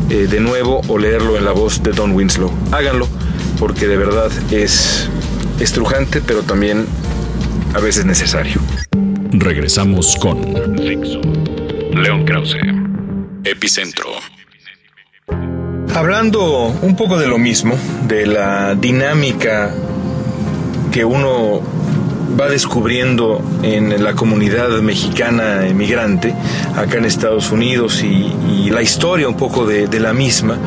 eh, 0.10 0.28
de 0.30 0.40
nuevo 0.40 0.82
o 0.88 0.98
leerlo 0.98 1.38
en 1.38 1.46
la 1.46 1.52
voz 1.52 1.84
de 1.84 1.92
Don 1.92 2.14
Winslow. 2.14 2.52
Háganlo 2.72 3.08
porque 3.60 3.88
de 3.88 3.98
verdad 3.98 4.32
es 4.52 5.10
estrujante, 5.60 6.22
pero 6.22 6.44
también 6.44 6.86
a 7.74 7.80
veces 7.80 8.06
necesario. 8.06 8.60
Regresamos 9.32 10.16
con 10.16 10.42
León 11.94 12.26
Krause, 12.26 12.58
Epicentro. 13.44 14.10
Hablando 15.94 16.74
un 16.82 16.96
poco 16.96 17.18
de 17.18 17.28
lo 17.28 17.38
mismo, 17.38 17.76
de 18.08 18.26
la 18.26 18.76
dinámica 18.76 19.74
que 20.92 21.06
uno 21.06 21.62
va 22.40 22.48
descubriendo 22.48 23.42
en 23.64 24.04
la 24.04 24.14
comunidad 24.14 24.70
mexicana 24.82 25.68
emigrante 25.68 26.34
acá 26.76 26.98
en 26.98 27.06
Estados 27.06 27.52
Unidos 27.52 28.02
y, 28.02 28.32
y 28.50 28.70
la 28.70 28.82
historia 28.82 29.28
un 29.28 29.36
poco 29.36 29.66
de, 29.66 29.88
de 29.88 30.00
la 30.00 30.14
misma. 30.14 30.58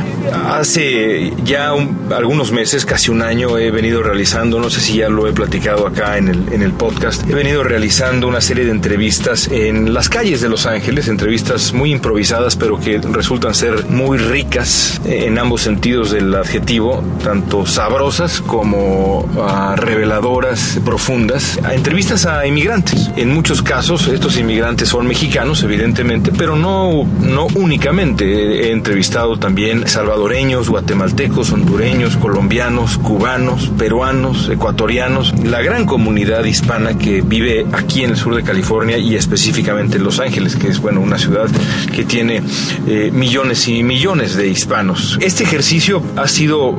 Hace 0.49 1.33
ya 1.45 1.73
un, 1.73 2.09
algunos 2.15 2.53
meses, 2.53 2.85
casi 2.85 3.11
un 3.11 3.23
año, 3.23 3.57
he 3.59 3.71
venido 3.71 4.03
realizando, 4.03 4.61
no 4.61 4.69
sé 4.71 4.81
si 4.81 4.99
ya 4.99 5.09
lo 5.09 5.27
he 5.27 5.33
platicado 5.33 5.87
acá 5.87 6.19
en 6.19 6.29
el, 6.29 6.53
en 6.53 6.63
el 6.63 6.73
podcast, 6.73 7.29
he 7.29 7.35
venido 7.35 7.63
realizando 7.63 8.29
una 8.29 8.41
serie 8.41 8.65
de 8.65 8.71
entrevistas 8.71 9.49
en 9.49 9.95
las 9.95 10.09
calles 10.09 10.41
de 10.41 10.49
Los 10.49 10.67
Ángeles, 10.67 11.09
entrevistas 11.09 11.73
muy 11.73 11.93
improvisadas 11.93 12.57
pero 12.57 12.79
que 12.79 12.99
resultan 12.99 13.55
ser 13.55 13.87
muy 13.87 14.19
ricas 14.19 15.01
en 15.07 15.39
ambos 15.39 15.63
sentidos 15.63 16.11
del 16.11 16.35
adjetivo, 16.35 17.03
tanto 17.25 17.65
sabrosas 17.67 18.43
como 18.43 19.21
uh, 19.21 19.77
reveladoras, 19.77 20.79
profundas 20.85 21.59
entrevistas 21.71 22.27
a 22.27 22.47
inmigrantes. 22.47 23.11
En 23.17 23.33
muchos 23.33 23.63
casos 23.63 24.09
estos 24.09 24.37
inmigrantes 24.37 24.89
son 24.89 25.07
mexicanos, 25.07 25.63
evidentemente, 25.63 26.33
pero 26.37 26.57
no, 26.57 27.05
no 27.21 27.47
únicamente. 27.55 28.25
He 28.69 28.73
entrevistado 28.73 29.39
también 29.39 29.87
salvadoreños, 29.87 30.69
guatemaltecos, 30.69 31.53
hondureños, 31.53 32.17
colombianos, 32.17 32.99
cubanos, 32.99 33.71
peruanos, 33.79 34.49
ecuatorianos, 34.49 35.33
la 35.45 35.63
gran 35.63 35.87
comunidad 35.87 36.45
hispana 36.45 36.99
que 36.99 37.21
vive 37.23 37.67
aquí 37.73 38.03
en 38.03 38.11
el 38.11 38.17
sur 38.17 38.35
de 38.35 38.43
California 38.43 38.99
y 38.99 39.15
específicamente 39.15 39.99
en 39.99 40.05
Los 40.05 40.19
Ángeles, 40.21 40.57
que 40.57 40.69
es 40.69 40.81
bueno 40.81 41.01
una 41.01 41.19
ciudad 41.19 41.49
que 41.95 42.05
tiene 42.05 42.43
eh, 42.87 43.11
millones 43.13 43.69
y 43.69 43.83
millones 43.83 44.37
de 44.37 44.49
hispanos. 44.49 45.19
Este 45.21 45.45
ejercicio 45.45 46.03
ha 46.17 46.27
sido 46.27 46.79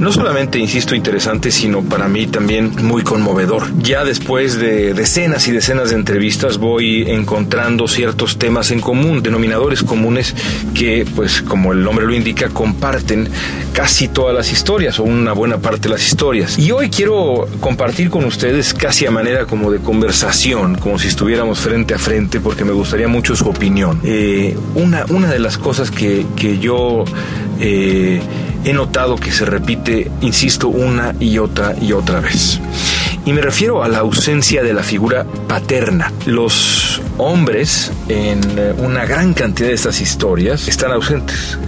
no 0.00 0.12
solamente, 0.12 0.58
insisto, 0.58 0.94
interesante, 0.94 1.50
sino 1.50 1.82
para 1.82 2.08
mí 2.08 2.26
también 2.26 2.72
muy 2.82 3.02
conmovedor. 3.02 3.72
Ya 3.78 4.04
después 4.04 4.23
de 4.24 4.94
decenas 4.94 5.46
y 5.48 5.52
decenas 5.52 5.90
de 5.90 5.96
entrevistas 5.96 6.56
voy 6.56 7.04
encontrando 7.08 7.86
ciertos 7.86 8.38
temas 8.38 8.70
en 8.70 8.80
común, 8.80 9.22
denominadores 9.22 9.82
comunes 9.82 10.34
que, 10.74 11.06
pues 11.14 11.42
como 11.42 11.72
el 11.72 11.82
nombre 11.82 12.06
lo 12.06 12.14
indica, 12.14 12.48
comparten 12.48 13.28
casi 13.74 14.08
todas 14.08 14.34
las 14.34 14.50
historias 14.50 14.98
o 14.98 15.02
una 15.02 15.32
buena 15.34 15.58
parte 15.58 15.88
de 15.88 15.90
las 15.90 16.06
historias. 16.06 16.58
Y 16.58 16.70
hoy 16.72 16.88
quiero 16.88 17.46
compartir 17.60 18.08
con 18.08 18.24
ustedes 18.24 18.72
casi 18.72 19.04
a 19.04 19.10
manera 19.10 19.44
como 19.44 19.70
de 19.70 19.78
conversación, 19.78 20.76
como 20.76 20.98
si 20.98 21.08
estuviéramos 21.08 21.58
frente 21.58 21.92
a 21.92 21.98
frente, 21.98 22.40
porque 22.40 22.64
me 22.64 22.72
gustaría 22.72 23.08
mucho 23.08 23.36
su 23.36 23.46
opinión. 23.46 24.00
Eh, 24.04 24.56
una, 24.74 25.04
una 25.10 25.30
de 25.30 25.38
las 25.38 25.58
cosas 25.58 25.90
que, 25.90 26.24
que 26.34 26.58
yo... 26.58 27.04
Eh, 27.60 28.20
he 28.64 28.72
notado 28.72 29.16
que 29.16 29.30
se 29.30 29.44
repite, 29.44 30.10
insisto, 30.22 30.68
una 30.68 31.14
y 31.20 31.38
otra 31.38 31.74
y 31.78 31.92
otra 31.92 32.20
vez. 32.20 32.58
Y 33.26 33.32
me 33.32 33.40
refiero 33.40 33.82
a 33.82 33.88
la 33.88 33.98
ausencia 33.98 34.62
de 34.62 34.74
la 34.74 34.82
figura 34.82 35.24
paterna. 35.48 36.12
Los 36.26 37.00
hombres 37.16 37.90
en 38.08 38.40
eh, 38.58 38.74
una 38.78 39.06
gran 39.06 39.32
cantidad 39.34 39.68
de 39.68 39.74
estas 39.74 40.00
historias 40.00 40.68
están 40.68 40.92
ausentes. 40.92 41.58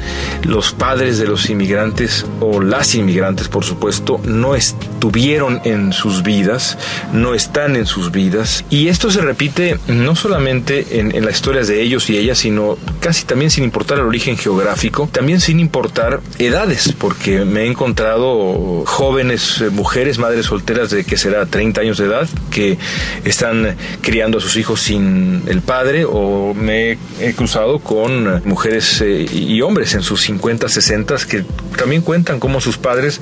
Los 0.42 0.72
padres 0.72 1.18
de 1.18 1.26
los 1.26 1.48
inmigrantes 1.48 2.26
o 2.40 2.60
las 2.60 2.94
inmigrantes, 2.94 3.48
por 3.48 3.64
supuesto, 3.64 4.20
no 4.24 4.54
estuvieron 4.54 5.60
en 5.64 5.92
sus 5.92 6.22
vidas, 6.22 6.76
no 7.12 7.32
están 7.32 7.74
en 7.76 7.86
sus 7.86 8.12
vidas. 8.12 8.64
Y 8.68 8.88
esto 8.88 9.10
se 9.10 9.22
repite 9.22 9.78
no 9.88 10.14
solamente 10.14 11.00
en, 11.00 11.24
las 11.24 11.36
historias 11.36 11.68
de 11.68 11.80
ellos 11.80 12.10
y 12.10 12.18
ellas, 12.18 12.38
sino 12.38 12.76
casi 13.00 13.24
también 13.24 13.50
sin 13.50 13.64
importar 13.64 13.98
el 13.98 14.04
origen 14.04 14.36
geográfico, 14.36 15.08
también 15.10 15.40
sin 15.40 15.58
importar 15.58 16.20
edades, 16.38 16.94
porque 16.98 17.44
me 17.44 17.62
he 17.62 17.66
encontrado 17.66 18.84
jóvenes 18.84 19.60
eh, 19.60 19.70
mujeres, 19.70 20.18
madres 20.18 20.46
solteras 20.46 20.90
de 20.90 21.04
que 21.04 21.16
será 21.16 21.45
30 21.46 21.80
años 21.80 21.98
de 21.98 22.06
edad, 22.06 22.28
que 22.50 22.78
están 23.24 23.76
criando 24.00 24.38
a 24.38 24.40
sus 24.40 24.56
hijos 24.56 24.80
sin 24.80 25.42
el 25.46 25.60
padre, 25.62 26.04
o 26.04 26.54
me 26.54 26.98
he 27.20 27.32
cruzado 27.34 27.78
con 27.78 28.42
mujeres 28.44 29.00
eh, 29.00 29.26
y 29.30 29.60
hombres 29.62 29.94
en 29.94 30.02
sus 30.02 30.22
50, 30.22 30.68
60 30.68 31.16
que 31.28 31.44
también 31.76 32.02
cuentan 32.02 32.40
cómo 32.40 32.60
sus 32.60 32.78
padres 32.78 33.20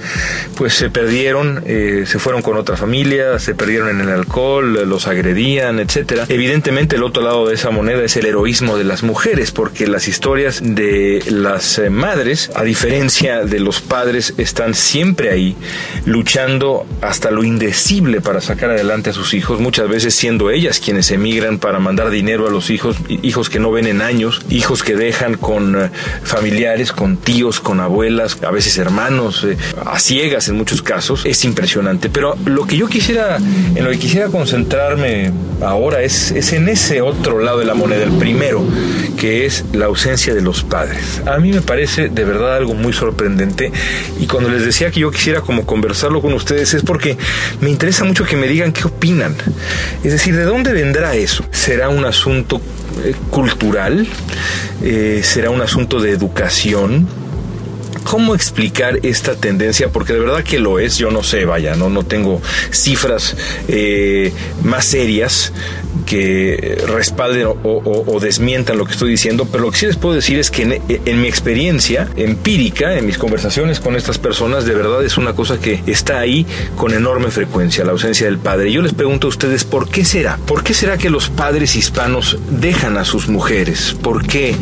pues 0.57 0.75
se 0.75 0.91
perdieron, 0.91 1.63
eh, 1.67 2.05
se 2.07 2.19
fueron 2.19 2.43
con 2.43 2.57
otra 2.57 2.77
familia, 2.77 3.39
se 3.39 3.55
perdieron 3.55 3.89
en 3.89 4.01
el 4.01 4.09
alcohol, 4.09 4.89
los 4.89 5.07
agredían, 5.07 5.79
etcétera. 5.79 6.25
Evidentemente 6.29 6.97
el 6.97 7.03
otro 7.03 7.23
lado 7.23 7.47
de 7.47 7.55
esa 7.55 7.71
moneda 7.71 8.05
es 8.05 8.17
el 8.17 8.27
heroísmo 8.27 8.77
de 8.79 8.85
las 8.85 9.03
mujeres, 9.03 9.51
porque 9.51 9.87
las 9.87 10.09
historias 10.09 10.61
de 10.63 11.23
las 11.29 11.79
eh, 11.79 11.91
madres, 11.91 12.51
a 12.55 12.63
diferencia 12.63 13.45
de 13.45 13.61
los 13.61 13.81
padres, 13.81 14.35
están 14.39 14.75
siempre 14.75 15.31
ahí 15.31 15.57
luchando 16.07 16.87
hasta 17.01 17.31
lo 17.31 17.45
indecible 17.45 18.21
para 18.21 18.41
sacar 18.41 18.71
adelante 18.71 19.11
a 19.11 19.13
sus 19.13 19.35
hijos, 19.35 19.61
muchas 19.61 19.89
veces 19.89 20.15
siendo 20.15 20.51
ellas 20.51 20.81
quienes 20.81 21.11
emigran 21.11 21.59
para 21.59 21.79
mandar 21.79 22.11
dinero 22.11 22.47
a 22.47 22.51
los 22.51 22.71
hijos, 22.71 22.97
hijos 23.09 23.51
que 23.51 23.59
no 23.59 23.71
ven 23.71 23.87
en 23.87 24.03
años, 24.03 24.43
hijos 24.51 24.83
que 24.83 24.95
dejan 24.95 25.35
con 25.35 25.81
eh, 25.81 25.91
familiares, 26.23 26.93
con 26.93 27.17
tíos, 27.17 27.61
con 27.61 27.81
abuelas, 27.81 28.37
a 28.47 28.51
veces 28.51 28.79
hermanos, 28.79 29.45
eh, 29.45 29.57
a 29.85 29.99
ciegas 29.99 30.49
en 30.49 30.57
muchos 30.57 30.83
casos, 30.83 31.25
es 31.25 31.45
impresionante. 31.45 32.09
Pero 32.09 32.37
lo 32.45 32.67
que 32.67 32.77
yo 32.77 32.87
quisiera, 32.87 33.37
en 33.39 33.85
lo 33.85 33.91
que 33.91 33.99
quisiera 33.99 34.29
concentrarme 34.29 35.33
ahora 35.61 36.03
es, 36.03 36.31
es 36.31 36.53
en 36.53 36.69
ese 36.69 37.01
otro 37.01 37.39
lado 37.39 37.59
de 37.59 37.65
la 37.65 37.75
moneda, 37.75 38.05
el 38.05 38.13
primero, 38.13 38.65
que 39.19 39.47
es 39.47 39.65
la 39.73 39.87
ausencia 39.87 40.35
de 40.35 40.43
los 40.43 40.63
padres. 40.63 41.23
A 41.27 41.39
mí 41.39 41.53
me 41.53 41.63
parece 41.63 42.09
de 42.09 42.25
verdad 42.25 42.57
algo 42.57 42.75
muy 42.75 42.93
sorprendente 42.93 43.73
y 44.21 44.27
cuando 44.27 44.51
les 44.51 44.65
decía 44.65 44.91
que 44.91 45.01
yo 45.01 45.11
quisiera 45.11 45.41
como 45.41 45.67
conversarlo 45.67 46.21
con 46.21 46.33
ustedes 46.33 46.75
es 46.75 46.83
porque 46.83 47.17
me 47.61 47.71
interesa 47.71 48.05
mucho 48.05 48.25
que 48.25 48.37
me 48.37 48.47
digan 48.49 48.73
qué 48.73 48.85
opinan. 48.85 49.35
Es 50.03 50.13
decir, 50.13 50.37
¿de 50.37 50.45
dónde 50.45 50.73
vendrá 50.73 51.15
eso? 51.15 51.45
¿Será 51.51 51.89
un 51.89 52.05
asunto 52.05 52.61
eh, 53.05 53.15
cultural? 53.31 54.07
Eh, 54.83 55.21
¿Será 55.23 55.51
un 55.51 55.61
asunto 55.61 56.01
de 56.01 56.11
educación? 56.11 57.24
¿Cómo 58.05 58.35
explicar 58.35 59.01
esta 59.03 59.35
tendencia? 59.35 59.89
Porque 59.89 60.13
de 60.13 60.21
verdad 60.21 60.45
que 60.45 60.61
lo 60.61 60.79
es, 60.79 60.99
yo 60.99 61.11
no 61.11 61.23
sé, 61.23 61.45
vaya, 61.45 61.75
no, 61.75 61.89
no 61.89 62.05
tengo 62.05 62.41
cifras 62.71 63.37
eh, 63.69 64.33
más 64.63 64.85
serias 64.85 65.53
que 66.05 66.83
respalden 66.87 67.49
o, 67.63 68.21
desmientan 68.21 68.79
lo 68.79 68.85
que 68.85 68.93
estoy 68.93 69.11
diciendo, 69.11 69.47
pero 69.51 69.65
lo 69.65 69.71
que 69.71 69.79
sí 69.79 69.87
les 69.87 69.97
puedo 69.97 70.15
decir 70.15 70.39
es 70.39 70.51
que 70.51 70.81
en, 70.89 71.21
mi 71.21 71.29
experiencia 71.29 72.09
empírica, 72.17 72.97
en 72.97 73.07
mis 73.07 73.19
conversaciones 73.19 73.81
con 73.81 73.97
estas 73.97 74.19
personas, 74.19 74.65
de 74.65 74.75
verdad 74.75 75.05
es 75.05 75.17
una 75.17 75.35
cosa 75.35 75.59
que 75.59 75.83
está 75.87 76.19
ahí 76.19 76.47
con 76.77 76.93
enorme 76.93 77.31
frecuencia, 77.31 77.85
la 77.85 77.93
ausencia 77.93 78.27
del 78.27 78.39
padre. 78.39 78.73
Yo 78.73 78.83
les 78.83 78.93
pregunto 78.93 79.27
a 79.27 79.31
ustedes, 79.31 79.65
¿por 79.65 79.89
qué 79.89 80.05
será? 80.05 80.39
¿Por 80.47 80.63
qué 80.63 80.75
será 80.75 80.99
que 80.99 81.11
los 81.11 81.31
padres 81.31 81.77
hispanos 81.77 82.39
dejan 82.51 82.97
a 82.97 83.05
sus 83.05 83.29
mujeres? 83.29 83.97
¿Por 84.03 84.27
qué 84.27 84.55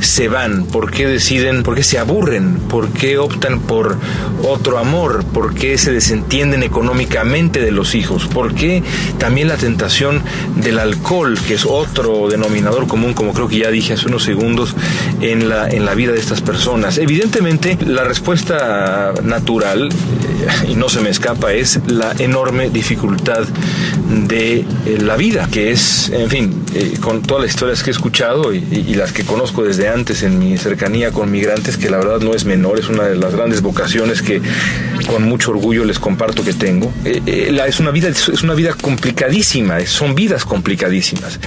se 0.00 0.28
van? 0.28 0.66
¿Por 0.66 0.90
qué 0.90 1.06
deciden? 1.06 1.62
¿Por 1.62 1.74
qué 1.74 1.82
se 1.82 1.98
aburren? 1.98 2.58
¿Por 2.68 2.90
qué 2.90 3.18
optan 3.18 3.60
por 3.60 3.96
otro 4.42 4.78
amor? 4.78 5.24
¿Por 5.24 5.54
qué 5.54 5.78
se 5.78 5.92
desentienden 5.92 6.62
económicamente 6.62 7.60
de 7.60 7.70
los 7.70 7.94
hijos? 7.94 8.26
¿Por 8.26 8.54
qué 8.54 8.82
también 9.18 9.48
la 9.48 9.56
tentación 9.56 10.22
de 10.56 10.72
la 10.72 10.82
alcohol, 10.82 11.38
que 11.46 11.54
es 11.54 11.64
otro 11.64 12.28
denominador 12.28 12.86
común, 12.86 13.14
como 13.14 13.32
creo 13.32 13.48
que 13.48 13.58
ya 13.58 13.70
dije 13.70 13.94
hace 13.94 14.06
unos 14.06 14.22
segundos, 14.22 14.74
en 15.20 15.48
la, 15.48 15.68
en 15.68 15.84
la 15.84 15.94
vida 15.94 16.12
de 16.12 16.20
estas 16.20 16.40
personas. 16.40 16.98
Evidentemente, 16.98 17.78
la 17.84 18.04
respuesta 18.04 19.12
natural, 19.22 19.88
y 20.68 20.74
no 20.74 20.88
se 20.88 21.00
me 21.00 21.10
escapa, 21.10 21.52
es 21.52 21.80
la 21.86 22.12
enorme 22.18 22.70
dificultad 22.70 23.44
de 24.08 24.60
eh, 24.60 24.98
la 25.00 25.16
vida, 25.16 25.48
que 25.50 25.70
es, 25.70 26.08
en 26.10 26.30
fin, 26.30 26.64
eh, 26.74 26.96
con 27.00 27.22
todas 27.22 27.44
las 27.44 27.54
historias 27.54 27.82
que 27.82 27.90
he 27.90 27.92
escuchado 27.92 28.52
y, 28.52 28.60
las 28.96 29.12
que 29.12 29.24
conozco 29.24 29.62
desde 29.62 29.88
antes 29.88 30.22
en 30.22 30.38
mi 30.38 30.56
cercanía 30.56 31.12
con 31.12 31.30
migrantes, 31.30 31.76
que 31.76 31.90
la 31.90 31.98
verdad 31.98 32.20
no 32.20 32.34
es 32.34 32.44
menor, 32.44 32.78
es 32.78 32.88
una 32.88 33.04
de 33.04 33.16
las 33.16 33.34
grandes 33.34 33.60
vocaciones 33.60 34.22
que 34.22 34.40
con 35.06 35.24
mucho 35.24 35.50
orgullo 35.50 35.84
les 35.84 35.98
comparto 35.98 36.44
que 36.44 36.52
tengo. 36.52 36.92
es 37.04 37.80
una 37.80 37.90
vida, 37.90 38.08
es 38.08 38.42
una 38.42 38.54
vida 38.54 38.74
complicadísima, 38.74 39.84
son 39.86 40.14
vidas 40.14 40.44
complicadas 40.44 40.76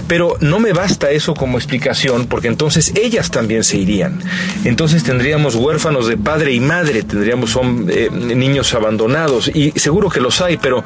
pero 0.08 0.38
no 0.42 0.60
me 0.60 0.74
basta 0.74 1.12
eso 1.12 1.34
como 1.34 1.58
explicación 1.58 2.26
porque 2.26 2.48
entonces 2.48 2.94
ellas 2.96 3.32
también 3.32 3.64
se 3.64 3.78
irían. 3.78 4.22
Entonces 4.64 5.04
tendríamos 5.04 5.56
huérfanos 5.56 6.08
de 6.08 6.18
padre 6.18 6.54
y 6.54 6.60
madre, 6.60 7.04
tendríamos 7.04 7.58
eh, 7.90 8.10
niños 8.12 8.74
abandonados 8.74 9.52
y 9.54 9.72
seguro 9.72 10.10
que 10.10 10.20
los 10.20 10.42
hay, 10.42 10.58
pero 10.58 10.84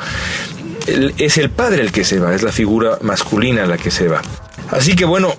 es 1.18 1.38
el 1.38 1.50
padre 1.50 1.82
el 1.82 1.92
que 1.92 2.04
se 2.04 2.20
va, 2.20 2.36
es 2.36 2.44
la 2.44 2.52
figura 2.52 2.98
masculina 3.02 3.66
la 3.66 3.78
que 3.78 3.92
se 3.92 4.08
va. 4.08 4.22
Así 4.72 4.96
que 4.96 5.06
bueno, 5.06 5.34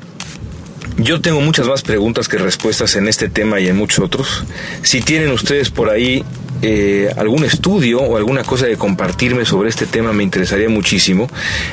yo 0.97 1.21
tengo 1.21 1.41
muchas 1.41 1.67
más 1.67 1.83
preguntas 1.83 2.29
que 2.29 2.38
respuestas 2.38 2.97
en 2.97 3.09
este 3.09 3.29
tema 3.29 3.61
y 3.61 3.69
en 3.69 3.76
muchos 3.76 4.05
otros. 4.05 4.45
Si 4.83 5.00
tienen 5.03 5.31
ustedes 5.31 5.71
por 5.71 5.91
ahí 5.91 6.25
eh, 6.62 7.12
algún 7.16 7.44
estudio 7.44 8.00
o 8.00 8.16
alguna 8.16 8.44
cosa 8.44 8.66
de 8.66 8.76
compartirme 8.76 9.44
sobre 9.44 9.68
este 9.68 9.87
tema 9.87 10.12
me 10.12 10.23
interesaría 10.23 10.68
muchísimo, 10.68 11.26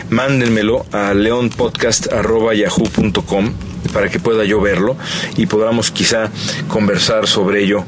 mándenmelo 0.10 0.88
a 0.92 1.14
leonpodcast.yahoo.com 1.14 3.54
para 3.94 4.10
que 4.10 4.20
pueda 4.20 4.46
yo 4.46 4.62
verlo 4.62 4.96
y 5.36 5.48
podamos 5.48 5.92
quizá 5.92 6.30
conversar 6.68 7.28
sobre 7.28 7.64
ello 7.64 7.84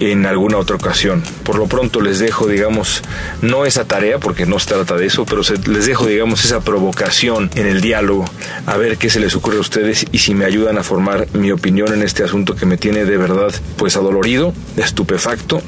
en 0.00 0.26
alguna 0.26 0.58
otra 0.58 0.76
ocasión. 0.76 1.22
Por 1.44 1.56
lo 1.56 1.66
pronto 1.66 2.00
les 2.00 2.18
dejo, 2.18 2.46
digamos, 2.46 3.02
no 3.42 3.64
esa 3.64 3.84
tarea, 3.84 4.18
porque 4.18 4.46
no 4.46 4.58
se 4.58 4.68
trata 4.68 4.96
de 4.96 5.06
eso, 5.06 5.24
pero 5.24 5.42
les 5.66 5.86
dejo, 5.86 6.06
digamos, 6.06 6.44
esa 6.44 6.60
provocación 6.60 7.50
en 7.54 7.66
el 7.66 7.80
diálogo, 7.80 8.24
a 8.66 8.76
ver 8.76 8.98
qué 8.98 9.10
se 9.10 9.20
les 9.20 9.34
ocurre 9.34 9.58
a 9.58 9.60
ustedes 9.60 10.06
y 10.12 10.18
si 10.18 10.34
me 10.34 10.44
ayudan 10.44 10.78
a 10.78 10.82
formar 10.82 11.28
mi 11.32 11.52
opinión 11.52 11.92
en 11.92 12.02
este 12.02 12.24
asunto 12.24 12.56
que 12.56 12.66
me 12.66 12.76
tiene 12.76 13.04
de 13.04 13.16
verdad, 13.16 13.52
pues 13.76 13.96
adolorido, 13.96 14.52
estupefacto 14.76 15.62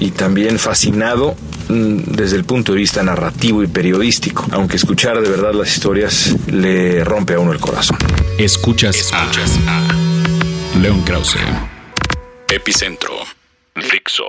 y 0.00 0.10
también 0.10 0.58
fascinado 0.58 1.36
mm, 1.68 1.98
desde 2.06 2.36
el 2.36 2.44
punto 2.44 2.72
de 2.72 2.78
vista 2.78 3.02
narrativo 3.02 3.62
y 3.62 3.68
periodístico, 3.68 4.46
aunque 4.50 4.76
escuchar 4.76 5.20
de 5.20 5.28
verdad 5.28 5.52
las 5.52 5.68
historias 5.68 6.34
le 6.50 7.04
rompe 7.04 7.34
a 7.34 7.38
uno 7.38 7.52
el 7.52 7.60
corazón. 7.60 7.98
Escuchas, 8.38 8.96
Escuchas 8.96 9.58
a, 9.66 10.78
León 10.78 11.02
Krause, 11.02 11.36
Epicentro, 12.48 13.12
Fixo. 13.76 14.24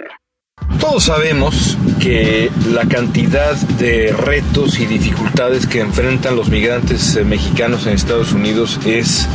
Todos 0.79 1.05
sabemos 1.05 1.77
que 1.99 2.51
la 2.71 2.85
cantidad 2.87 3.55
de 3.55 4.13
retos 4.13 4.79
y 4.79 4.85
dificultades 4.85 5.65
que 5.65 5.79
enfrentan 5.79 6.35
los 6.35 6.49
migrantes 6.49 7.15
eh, 7.15 7.23
mexicanos 7.23 7.87
en 7.87 7.93
Estados 7.93 8.33
Unidos 8.33 8.79
es 8.85 9.27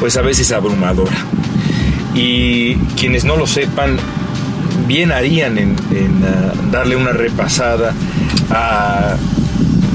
pues 0.00 0.16
a 0.16 0.22
veces 0.22 0.52
abrumadora. 0.52 1.16
Y 2.14 2.76
quienes 2.98 3.24
no 3.24 3.36
lo 3.36 3.46
sepan, 3.46 3.98
bien 4.86 5.12
harían 5.12 5.58
en, 5.58 5.76
ah, 6.24 6.52
darle 6.70 6.96
una 6.96 7.12
repasada 7.12 7.92
a 8.50 9.16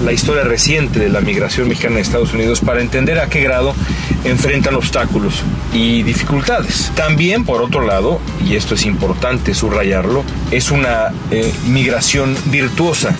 la 0.04 0.12
historia 0.12 0.44
reciente 0.44 1.00
de 1.00 1.10
la 1.10 1.22
migración 1.22 1.68
mexicana 1.68 1.98
a 1.98 2.00
Estados 2.00 2.34
Unidos 2.34 2.60
para 2.60 2.82
entender 2.82 3.20
a 3.20 3.28
qué 3.28 3.42
grado 3.42 3.76
enfrentan 4.24 4.76
obstáculos 4.76 5.44
y 5.74 6.04
dificultades. 6.04 6.92
También, 6.96 7.46
por 7.46 7.62
otro 7.62 7.86
lado, 7.86 8.20
y 8.48 8.56
esto 8.56 8.76
es 8.76 8.86
importante 8.86 9.54
subrayarlo, 9.54 10.24
es 10.50 10.72
una 10.72 11.12
eh, 11.30 11.52
migración 11.68 12.36
virtuosa 12.46 13.16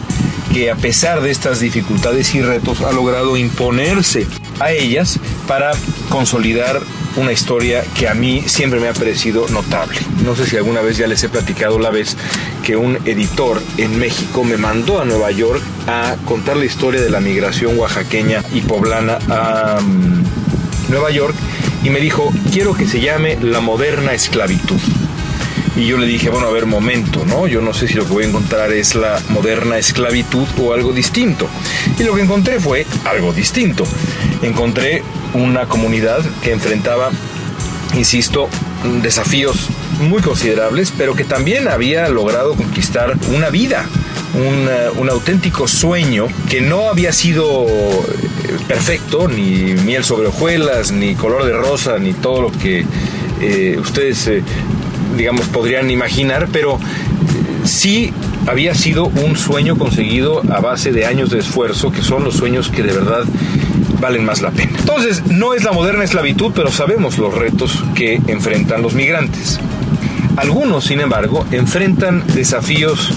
que 0.54 0.70
a 0.70 0.76
pesar 0.76 1.22
de 1.22 1.32
estas 1.32 1.60
dificultades 1.60 2.36
y 2.36 2.42
retos 2.42 2.82
ha 2.82 2.92
logrado 2.92 3.38
imponerse 3.38 4.28
a 4.60 4.72
ellas 4.72 5.20
para 5.48 5.72
consolidar 6.10 6.82
una 7.18 7.32
historia 7.32 7.84
que 7.98 8.08
a 8.08 8.14
mí 8.14 8.44
siempre 8.46 8.80
me 8.80 8.88
ha 8.88 8.94
parecido 8.94 9.48
notable. 9.50 10.00
No 10.24 10.36
sé 10.36 10.46
si 10.46 10.58
alguna 10.58 10.82
vez 10.82 10.98
ya 10.98 11.08
les 11.08 11.24
he 11.24 11.30
platicado 11.30 11.80
la 11.80 11.90
vez 11.90 12.16
que 12.64 12.76
un 12.76 12.98
editor 13.06 13.62
en 13.78 13.98
México 14.00 14.44
me 14.44 14.58
mandó 14.58 15.02
a 15.02 15.06
Nueva 15.06 15.32
York 15.32 15.62
a 15.88 16.16
contar 16.26 16.58
la 16.58 16.66
historia 16.66 17.02
de 17.02 17.10
la 17.10 17.20
migración 17.20 17.78
oaxaqueña 17.78 18.44
y 18.54 18.62
poblana 18.62 19.20
a 19.30 19.80
mm, 19.82 20.24
Nueva 20.90 21.12
York 21.12 21.36
y 21.84 21.90
me 21.90 22.00
dijo, 22.00 22.32
quiero 22.52 22.74
que 22.76 22.88
se 22.88 23.02
llame 23.02 23.38
La 23.42 23.60
moderna 23.60 24.14
esclavitud. 24.14 24.80
Y 25.76 25.88
yo 25.88 25.98
le 25.98 26.06
dije, 26.06 26.30
bueno, 26.30 26.48
a 26.48 26.52
ver, 26.52 26.66
momento, 26.66 27.26
¿no? 27.26 27.48
Yo 27.48 27.62
no 27.62 27.74
sé 27.74 27.88
si 27.88 27.94
lo 27.94 28.06
que 28.06 28.14
voy 28.14 28.26
a 28.26 28.28
encontrar 28.28 28.72
es 28.72 28.94
la 28.94 29.22
moderna 29.30 29.78
esclavitud 29.78 30.46
o 30.60 30.74
algo 30.74 30.92
distinto. 30.92 31.48
Y 31.98 32.04
lo 32.04 32.14
que 32.14 32.22
encontré 32.22 32.60
fue 32.60 32.86
algo 33.06 33.32
distinto. 33.32 33.86
Encontré 34.42 35.02
una 35.34 35.68
comunidad 35.68 36.20
que 36.44 36.52
enfrentaba, 36.52 37.10
insisto, 37.96 38.50
desafíos 39.02 39.70
muy 40.02 40.22
considerables, 40.22 40.94
pero 40.98 41.16
que 41.16 41.24
también 41.24 41.68
había 41.68 42.10
logrado 42.10 42.56
conquistar 42.56 43.18
una 43.36 43.50
vida, 43.50 43.86
un, 44.98 45.10
auténtico 45.10 45.68
sueño 45.68 46.28
que 46.50 46.62
no 46.62 46.90
había 46.90 47.12
sido 47.12 47.66
eh, 47.66 48.58
perfecto, 48.68 49.28
ni 49.28 49.74
miel 49.84 50.04
sobre 50.04 50.28
hojuelas, 50.28 50.92
ni 50.92 51.16
color 51.16 51.46
de 51.46 51.54
rosa, 51.54 52.00
ni 52.00 52.14
todo 52.14 52.42
lo 52.42 52.52
que 52.52 52.86
eh, 53.42 53.78
ustedes, 53.80 54.28
eh, 54.28 54.44
digamos, 55.18 55.48
podrían 55.48 55.92
imaginar, 55.92 56.48
pero 56.52 56.80
sí 57.66 58.14
había 58.48 58.74
sido 58.74 59.06
un 59.06 59.38
sueño 59.38 59.78
conseguido 59.78 60.42
a 60.52 60.62
base 60.62 60.92
de 60.92 61.06
años 61.06 61.30
de 61.30 61.40
esfuerzo, 61.40 61.92
que 61.92 62.02
son 62.02 62.24
los 62.24 62.36
sueños 62.36 62.70
que 62.70 62.84
de 62.84 62.94
verdad 62.94 63.26
valen 64.02 64.26
más 64.26 64.42
la 64.42 64.52
pena. 64.52 64.74
Entonces, 64.78 65.24
no 65.28 65.54
es 65.54 65.64
la 65.64 65.72
moderna 65.72 66.04
esclavitud, 66.04 66.52
pero 66.54 66.72
sabemos 66.72 67.18
los 67.18 67.34
retos 67.34 67.84
que 67.96 68.16
enfrentan 68.28 68.82
los 68.82 68.94
migrantes. 68.94 69.60
Algunos, 70.36 70.86
sin 70.86 71.00
embargo, 71.00 71.46
enfrentan 71.52 72.26
desafíos 72.34 73.14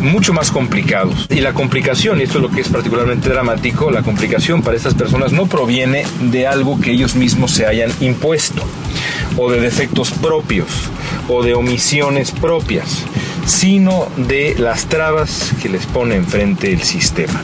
mucho 0.00 0.32
más 0.32 0.50
complicados. 0.50 1.26
Y 1.30 1.40
la 1.40 1.52
complicación, 1.52 2.20
y 2.20 2.24
esto 2.24 2.38
es 2.38 2.42
lo 2.42 2.50
que 2.50 2.60
es 2.60 2.68
particularmente 2.68 3.28
dramático, 3.28 3.90
la 3.90 4.02
complicación 4.02 4.62
para 4.62 4.76
estas 4.76 4.94
personas 4.94 5.32
no 5.32 5.46
proviene 5.46 6.04
de 6.30 6.46
algo 6.46 6.80
que 6.80 6.92
ellos 6.92 7.14
mismos 7.14 7.52
se 7.52 7.66
hayan 7.66 7.90
impuesto, 8.00 8.62
o 9.36 9.50
de 9.50 9.60
defectos 9.60 10.10
propios, 10.10 10.68
o 11.28 11.42
de 11.42 11.54
omisiones 11.54 12.30
propias, 12.30 13.04
sino 13.46 14.08
de 14.16 14.54
las 14.58 14.86
trabas 14.86 15.52
que 15.62 15.68
les 15.68 15.86
pone 15.86 16.16
enfrente 16.16 16.72
el 16.72 16.82
sistema. 16.82 17.42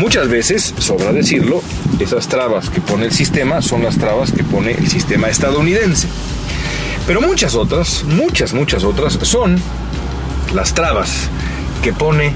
Muchas 0.00 0.28
veces, 0.28 0.74
sobra 0.78 1.12
decirlo, 1.12 1.62
esas 1.98 2.26
trabas 2.26 2.70
que 2.70 2.80
pone 2.80 3.04
el 3.04 3.12
sistema 3.12 3.60
son 3.60 3.82
las 3.82 3.98
trabas 3.98 4.32
que 4.32 4.42
pone 4.42 4.72
el 4.72 4.88
sistema 4.88 5.28
estadounidense. 5.28 6.08
Pero 7.06 7.20
muchas 7.20 7.54
otras, 7.54 8.02
muchas, 8.04 8.54
muchas 8.54 8.82
otras 8.82 9.18
son 9.20 9.60
las 10.54 10.72
trabas 10.72 11.28
que 11.82 11.92
pone 11.92 12.32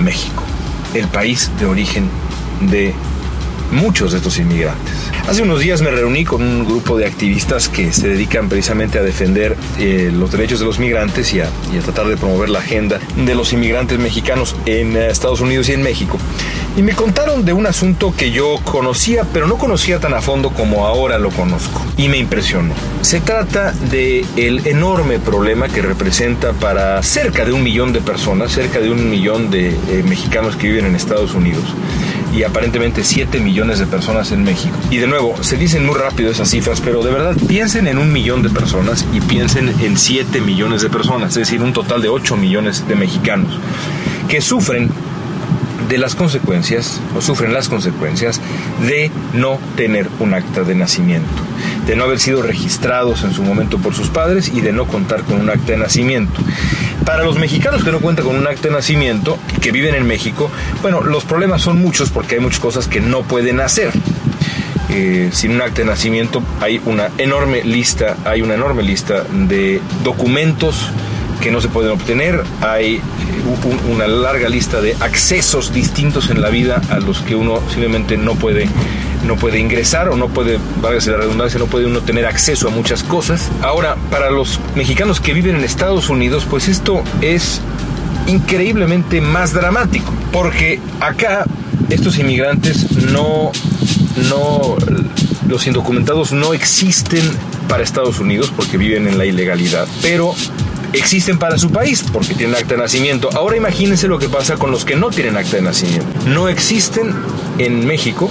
México, 0.00 0.42
el 0.92 1.06
país 1.06 1.48
de 1.60 1.66
origen 1.66 2.10
de 2.60 2.92
muchos 3.70 4.10
de 4.10 4.18
estos 4.18 4.38
inmigrantes. 4.38 4.89
Hace 5.28 5.42
unos 5.42 5.60
días 5.60 5.80
me 5.80 5.90
reuní 5.90 6.24
con 6.24 6.42
un 6.42 6.64
grupo 6.64 6.98
de 6.98 7.06
activistas 7.06 7.68
que 7.68 7.92
se 7.92 8.08
dedican 8.08 8.48
precisamente 8.48 8.98
a 8.98 9.02
defender 9.02 9.56
eh, 9.78 10.10
los 10.12 10.32
derechos 10.32 10.58
de 10.58 10.66
los 10.66 10.78
migrantes 10.78 11.32
y 11.32 11.40
a, 11.40 11.48
tratar 11.84 12.06
de 12.08 12.16
promover 12.16 12.48
la 12.48 12.58
agenda 12.58 12.98
de 13.16 13.34
los 13.34 13.52
inmigrantes 13.52 13.98
mexicanos 13.98 14.56
en 14.66 14.96
eh, 14.96 15.08
Estados 15.08 15.40
Unidos 15.40 15.68
y 15.68 15.72
en 15.72 15.82
México. 15.82 16.18
Y 16.76 16.82
me 16.82 16.94
contaron 16.94 17.44
de 17.44 17.52
un 17.52 17.66
asunto 17.66 18.12
que 18.16 18.30
yo 18.30 18.56
conocía, 18.64 19.24
pero 19.32 19.46
no 19.46 19.56
conocía 19.56 20.00
tan 20.00 20.14
a 20.14 20.20
fondo 20.20 20.50
como 20.50 20.86
ahora 20.86 21.18
lo 21.18 21.30
conozco. 21.30 21.84
Y 21.96 22.08
me 22.08 22.18
impresionó. 22.18 22.74
Se 23.02 23.20
trata 23.20 23.72
de 23.72 24.24
el 24.36 24.66
enorme 24.66 25.18
problema 25.18 25.68
que 25.68 25.80
representa 25.80 26.52
para 26.52 27.02
cerca 27.02 27.46
de 27.46 27.52
un 27.52 27.62
millón 27.62 27.94
de 27.94 28.00
personas, 28.00 28.52
cerca 28.52 28.78
de 28.78 28.90
un 28.90 29.08
millón 29.08 29.50
de 29.50 29.70
eh, 29.70 30.04
mexicanos 30.06 30.56
que 30.56 30.68
viven 30.68 30.84
en 30.84 30.94
Estados 30.94 31.34
Unidos 31.34 31.64
y 32.34 32.42
aparentemente 32.42 33.02
7 33.02 33.40
millones 33.40 33.78
de 33.78 33.86
personas 33.86 34.32
en 34.32 34.44
México. 34.44 34.76
Y 34.90 34.98
de 34.98 35.06
nuevo, 35.06 35.42
se 35.42 35.56
dicen 35.56 35.86
muy 35.86 35.94
rápido 35.94 36.30
esas 36.30 36.50
cifras, 36.50 36.80
pero 36.80 37.02
de 37.02 37.10
verdad 37.10 37.36
piensen 37.48 37.88
en 37.88 37.98
un 37.98 38.12
millón 38.12 38.42
de 38.42 38.50
personas 38.50 39.04
y 39.12 39.20
piensen 39.20 39.74
en 39.80 39.96
7 39.96 40.40
millones 40.42 40.82
de 40.82 40.90
personas, 40.90 41.30
es 41.30 41.48
decir, 41.48 41.62
un 41.62 41.72
total 41.72 42.02
de 42.02 42.08
8 42.08 42.36
millones 42.36 42.86
de 42.86 42.96
mexicanos 42.96 43.58
que 44.28 44.40
sufren 44.40 44.90
de 45.88 45.98
las 45.98 46.14
consecuencias, 46.14 47.00
o 47.16 47.20
sufren 47.20 47.52
las 47.52 47.68
consecuencias, 47.68 48.40
de 48.86 49.10
no 49.34 49.58
tener 49.76 50.08
un 50.20 50.34
acta 50.34 50.62
de 50.62 50.76
nacimiento, 50.76 51.28
de 51.90 51.96
no 51.96 52.04
haber 52.04 52.20
sido 52.20 52.40
registrados 52.40 53.24
en 53.24 53.34
su 53.34 53.42
momento 53.42 53.78
por 53.78 53.94
sus 53.94 54.10
padres 54.10 54.52
y 54.54 54.60
de 54.60 54.72
no 54.72 54.86
contar 54.86 55.24
con 55.24 55.40
un 55.40 55.50
acta 55.50 55.72
de 55.72 55.76
nacimiento. 55.76 56.40
Para 57.04 57.24
los 57.24 57.36
mexicanos 57.36 57.82
que 57.82 57.90
no 57.90 57.98
cuentan 57.98 58.26
con 58.26 58.36
un 58.36 58.46
acta 58.46 58.68
de 58.68 58.74
nacimiento, 58.74 59.40
que 59.60 59.72
viven 59.72 59.96
en 59.96 60.06
México, 60.06 60.52
bueno, 60.82 61.00
los 61.00 61.24
problemas 61.24 61.62
son 61.62 61.80
muchos 61.82 62.10
porque 62.10 62.36
hay 62.36 62.40
muchas 62.40 62.60
cosas 62.60 62.86
que 62.86 63.00
no 63.00 63.22
pueden 63.22 63.58
hacer. 63.58 63.90
Eh, 64.88 65.30
sin 65.32 65.50
un 65.50 65.62
acta 65.62 65.80
de 65.80 65.86
nacimiento 65.86 66.44
hay 66.60 66.80
una 66.84 67.10
enorme 67.18 67.64
lista, 67.64 68.16
hay 68.24 68.40
una 68.42 68.54
enorme 68.54 68.84
lista 68.84 69.24
de 69.24 69.80
documentos 70.04 70.92
que 71.40 71.50
no 71.50 71.60
se 71.60 71.66
pueden 71.66 71.90
obtener, 71.90 72.44
hay 72.60 73.00
una 73.90 74.06
larga 74.06 74.48
lista 74.48 74.80
de 74.80 74.94
accesos 75.00 75.72
distintos 75.72 76.30
en 76.30 76.40
la 76.40 76.50
vida 76.50 76.80
a 76.90 77.00
los 77.00 77.18
que 77.22 77.34
uno 77.34 77.60
simplemente 77.68 78.16
no 78.16 78.36
puede 78.36 78.68
no 79.30 79.36
puede 79.36 79.60
ingresar 79.60 80.08
o 80.08 80.16
no 80.16 80.26
puede, 80.26 80.58
válgase 80.82 81.12
la 81.12 81.18
redundancia, 81.18 81.60
no 81.60 81.66
puede 81.66 81.86
uno 81.86 82.00
tener 82.00 82.26
acceso 82.26 82.66
a 82.66 82.72
muchas 82.72 83.04
cosas. 83.04 83.48
Ahora, 83.62 83.94
para 84.10 84.28
los 84.28 84.58
mexicanos 84.74 85.20
que 85.20 85.32
viven 85.32 85.54
en 85.54 85.62
Estados 85.62 86.08
Unidos, 86.08 86.48
pues 86.50 86.66
esto 86.66 87.04
es 87.20 87.60
increíblemente 88.26 89.20
más 89.20 89.52
dramático, 89.52 90.12
porque 90.32 90.80
acá 90.98 91.44
estos 91.90 92.18
inmigrantes 92.18 92.90
no, 93.12 93.52
no, 94.28 94.76
los 95.46 95.64
indocumentados 95.68 96.32
no 96.32 96.52
existen 96.52 97.22
para 97.68 97.84
Estados 97.84 98.18
Unidos 98.18 98.52
porque 98.56 98.78
viven 98.78 99.06
en 99.06 99.16
la 99.16 99.26
ilegalidad, 99.26 99.86
pero 100.02 100.34
existen 100.92 101.38
para 101.38 101.56
su 101.56 101.70
país 101.70 102.04
porque 102.12 102.34
tienen 102.34 102.56
acta 102.56 102.74
de 102.74 102.78
nacimiento. 102.78 103.30
Ahora 103.32 103.56
imagínense 103.56 104.08
lo 104.08 104.18
que 104.18 104.28
pasa 104.28 104.56
con 104.56 104.72
los 104.72 104.84
que 104.84 104.96
no 104.96 105.10
tienen 105.10 105.36
acta 105.36 105.54
de 105.54 105.62
nacimiento. 105.62 106.06
No 106.26 106.48
existen 106.48 107.14
en 107.58 107.86
México 107.86 108.28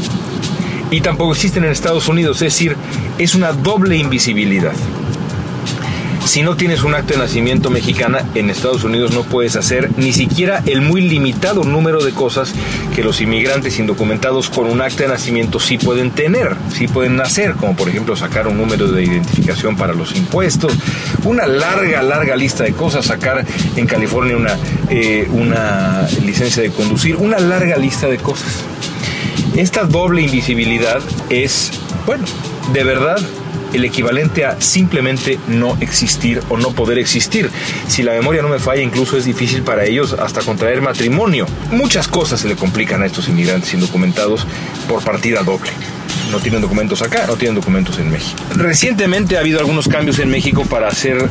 y 0.91 1.02
tampoco 1.02 1.34
existen 1.34 1.63
en 1.63 1.71
Estados 1.71 2.08
Unidos, 2.08 2.38
es 2.38 2.54
decir, 2.54 2.75
es 3.17 3.36
una 3.36 3.52
doble 3.54 3.97
invisibilidad. 3.97 4.73
Si 6.25 6.43
no 6.43 6.56
tienes 6.56 6.84
un 6.84 6.93
acta 6.93 7.13
de 7.13 7.19
nacimiento 7.19 7.71
mexicana, 7.71 8.23
en 8.36 8.52
Estados 8.52 8.84
Unidos 8.84 9.13
no 9.13 9.23
puedes 9.23 9.56
hacer 9.56 9.89
ni 9.97 10.13
siquiera 10.13 10.62
el 10.67 10.82
muy 10.82 11.02
limitado 11.02 11.63
número 11.63 12.04
de 12.04 12.12
cosas 12.12 12.54
que 12.95 13.04
los 13.04 13.19
inmigrantes 13.19 13.80
indocumentados 13.80 14.52
con 14.52 14.67
un 14.67 14.80
acta 14.80 15.04
de 15.04 15.10
nacimiento 15.10 15.60
sí 15.60 15.80
pueden 15.80 16.12
tener, 16.12 16.56
sí 16.71 16.88
pueden 16.88 17.19
hacer, 17.19 17.54
como 17.54 17.75
por 17.75 17.89
ejemplo 17.89 18.15
sacar 18.15 18.47
un 18.47 18.58
número 18.58 18.91
de 18.91 19.06
identificación 19.06 19.75
para 19.75 19.93
los 19.93 20.15
impuestos, 20.15 20.71
una 21.23 21.47
larga, 21.47 22.04
larga 22.04 22.36
lista 22.36 22.63
de 22.63 22.73
cosas, 22.73 23.08
sacar 23.08 23.43
en 23.75 23.88
California 23.88 24.38
una, 24.38 24.56
eh, 24.89 25.28
una 25.32 26.08
licencia 26.23 26.62
de 26.62 26.69
conducir, 26.69 27.15
una 27.15 27.39
larga 27.39 27.75
lista 27.75 28.08
de 28.08 28.17
cosas. 28.17 28.63
Esta 29.55 29.83
doble 29.83 30.21
invisibilidad 30.21 31.01
es, 31.29 31.71
bueno, 32.05 32.25
de 32.73 32.83
verdad 32.83 33.17
el 33.73 33.85
equivalente 33.85 34.45
a 34.45 34.59
simplemente 34.59 35.39
no 35.47 35.77
existir 35.79 36.41
o 36.49 36.57
no 36.57 36.71
poder 36.71 36.97
existir. 36.97 37.49
Si 37.88 38.03
la 38.03 38.13
memoria 38.13 38.41
no 38.41 38.49
me 38.49 38.59
falla, 38.59 38.81
incluso 38.81 39.17
es 39.17 39.25
difícil 39.25 39.63
para 39.63 39.85
ellos 39.85 40.13
hasta 40.13 40.41
contraer 40.41 40.81
matrimonio. 40.81 41.45
Muchas 41.71 42.07
cosas 42.07 42.39
se 42.39 42.47
le 42.47 42.55
complican 42.55 43.03
a 43.03 43.05
estos 43.05 43.27
inmigrantes 43.27 43.73
indocumentados 43.73 44.47
por 44.88 45.03
partida 45.03 45.43
doble. 45.43 45.69
No 46.31 46.39
tienen 46.39 46.62
documentos 46.62 47.01
acá, 47.01 47.25
no 47.27 47.35
tienen 47.35 47.55
documentos 47.55 47.97
en 47.97 48.09
México. 48.09 48.41
Recientemente 48.55 49.38
ha 49.38 49.39
habido 49.39 49.59
algunos 49.59 49.88
cambios 49.88 50.19
en 50.19 50.29
México 50.29 50.63
para 50.65 50.88
hacer 50.88 51.29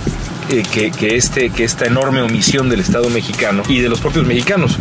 eh, 0.50 0.62
que, 0.72 1.16
este, 1.16 1.50
que 1.50 1.64
esta 1.64 1.84
enorme 1.84 2.22
omisión 2.22 2.70
del 2.70 2.80
Estado 2.80 3.10
mexicano 3.10 3.62
y 3.68 3.80
de 3.80 3.90
los 3.90 4.00
propios 4.00 4.26
mexicanos 4.26 4.78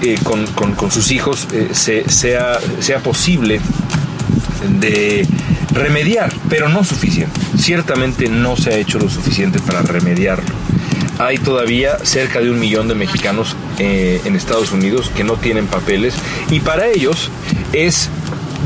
eh, 0.00 0.16
con, 0.24 0.90
sus 0.90 1.12
hijos 1.12 1.46
eh, 1.52 1.68
sea, 1.74 2.58
sea 2.80 2.98
posible 3.00 3.60
de 4.80 5.26
remediar, 5.72 6.32
pero 6.48 6.70
no 6.70 6.84
suficiente. 6.84 7.38
Ciertamente 7.58 8.28
no 8.28 8.56
se 8.56 8.70
ha 8.70 8.76
hecho 8.76 8.98
lo 8.98 9.10
suficiente 9.10 9.58
para 9.60 9.82
remediarlo. 9.82 10.54
Hay 11.18 11.36
todavía 11.36 11.98
cerca 12.02 12.40
de 12.40 12.50
un 12.50 12.58
millón 12.58 12.88
de 12.88 12.94
mexicanos 12.94 13.56
en 13.78 14.36
Estados 14.36 14.72
Unidos 14.72 15.10
que 15.14 15.22
no 15.22 15.34
tienen 15.34 15.66
papeles 15.66 16.14
y 16.50 16.60
para 16.60 16.88
ellos 16.88 17.30
es 17.74 18.08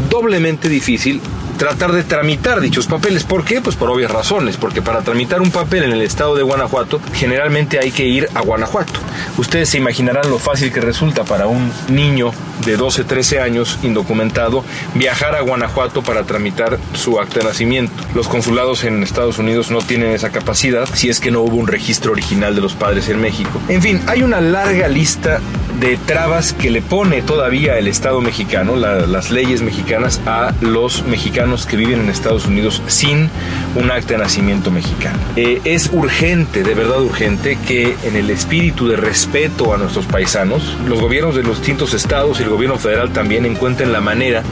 doblemente 0.08 0.68
difícil 0.68 1.20
tratar 1.56 1.92
de 1.92 2.04
tramitar 2.04 2.60
dichos 2.60 2.86
papeles. 2.86 3.24
¿Por 3.24 3.44
qué? 3.44 3.60
Pues 3.60 3.76
por 3.76 3.90
obvias 3.90 4.10
razones, 4.10 4.56
porque 4.56 4.82
para 4.82 5.02
tramitar 5.02 5.40
un 5.40 5.50
papel 5.50 5.84
en 5.84 5.92
el 5.92 6.02
estado 6.02 6.34
de 6.34 6.42
Guanajuato 6.42 7.00
generalmente 7.14 7.78
hay 7.78 7.90
que 7.90 8.04
ir 8.04 8.28
a 8.34 8.40
Guanajuato. 8.40 9.00
Ustedes 9.38 9.68
se 9.70 9.78
imaginarán 9.78 10.30
lo 10.30 10.38
fácil 10.38 10.72
que 10.72 10.80
resulta 10.80 11.24
para 11.24 11.46
un 11.46 11.72
niño 11.88 12.32
de 12.64 12.76
12, 12.76 13.04
13 13.04 13.40
años 13.40 13.78
indocumentado 13.82 14.64
viajar 14.94 15.34
a 15.34 15.40
Guanajuato 15.40 16.02
para 16.02 16.24
tramitar 16.24 16.78
su 16.94 17.20
acta 17.20 17.40
de 17.40 17.46
nacimiento. 17.46 17.92
Los 18.14 18.28
consulados 18.28 18.84
en 18.84 19.02
Estados 19.02 19.38
Unidos 19.38 19.70
no 19.70 19.78
tienen 19.78 20.12
esa 20.12 20.30
capacidad 20.30 20.88
si 20.92 21.08
es 21.08 21.20
que 21.20 21.30
no 21.30 21.42
hubo 21.42 21.56
un 21.56 21.66
registro 21.66 22.12
original 22.12 22.54
de 22.54 22.60
los 22.60 22.74
padres 22.74 23.08
en 23.08 23.20
México. 23.20 23.60
En 23.68 23.82
fin, 23.82 24.00
hay 24.06 24.22
una 24.22 24.40
larga 24.40 24.88
lista 24.88 25.40
de 25.80 25.96
trabas 25.96 26.52
que 26.52 26.70
le 26.70 26.82
pone 26.82 27.22
todavía 27.22 27.78
el 27.78 27.88
Estado 27.88 28.20
mexicano, 28.20 28.76
las 28.76 29.30
leyes 29.30 29.62
mexicanas, 29.62 30.20
a 30.26 30.52
los 30.60 31.04
mexicanos 31.06 31.66
que 31.66 31.76
viven 31.76 32.00
en 32.00 32.08
Estados 32.08 32.46
Unidos 32.46 32.82
sin 32.86 33.28
un 33.74 33.90
acta 33.90 34.14
de 34.14 34.18
nacimiento 34.18 34.70
mexicano. 34.70 35.18
Eh, 35.36 35.60
es 35.64 35.90
urgente, 35.92 36.62
de 36.62 36.74
verdad 36.74 37.02
urgente, 37.02 37.58
que 37.66 37.96
en 38.04 38.16
el 38.16 38.30
espíritu 38.30 38.88
de 38.88 38.96
respeto 38.96 39.74
a 39.74 39.78
nuestros 39.78 40.06
paisanos, 40.06 40.76
los 40.86 41.00
gobiernos 41.00 41.34
de 41.34 41.42
los 41.42 41.58
distintos 41.58 41.94
estados 41.94 42.40
y 42.40 42.44
el 42.44 42.48
gobierno 42.48 42.78
federal 42.78 43.12
también 43.12 43.46
encuentren 43.46 43.92
la 43.92 44.00
manera 44.00 44.42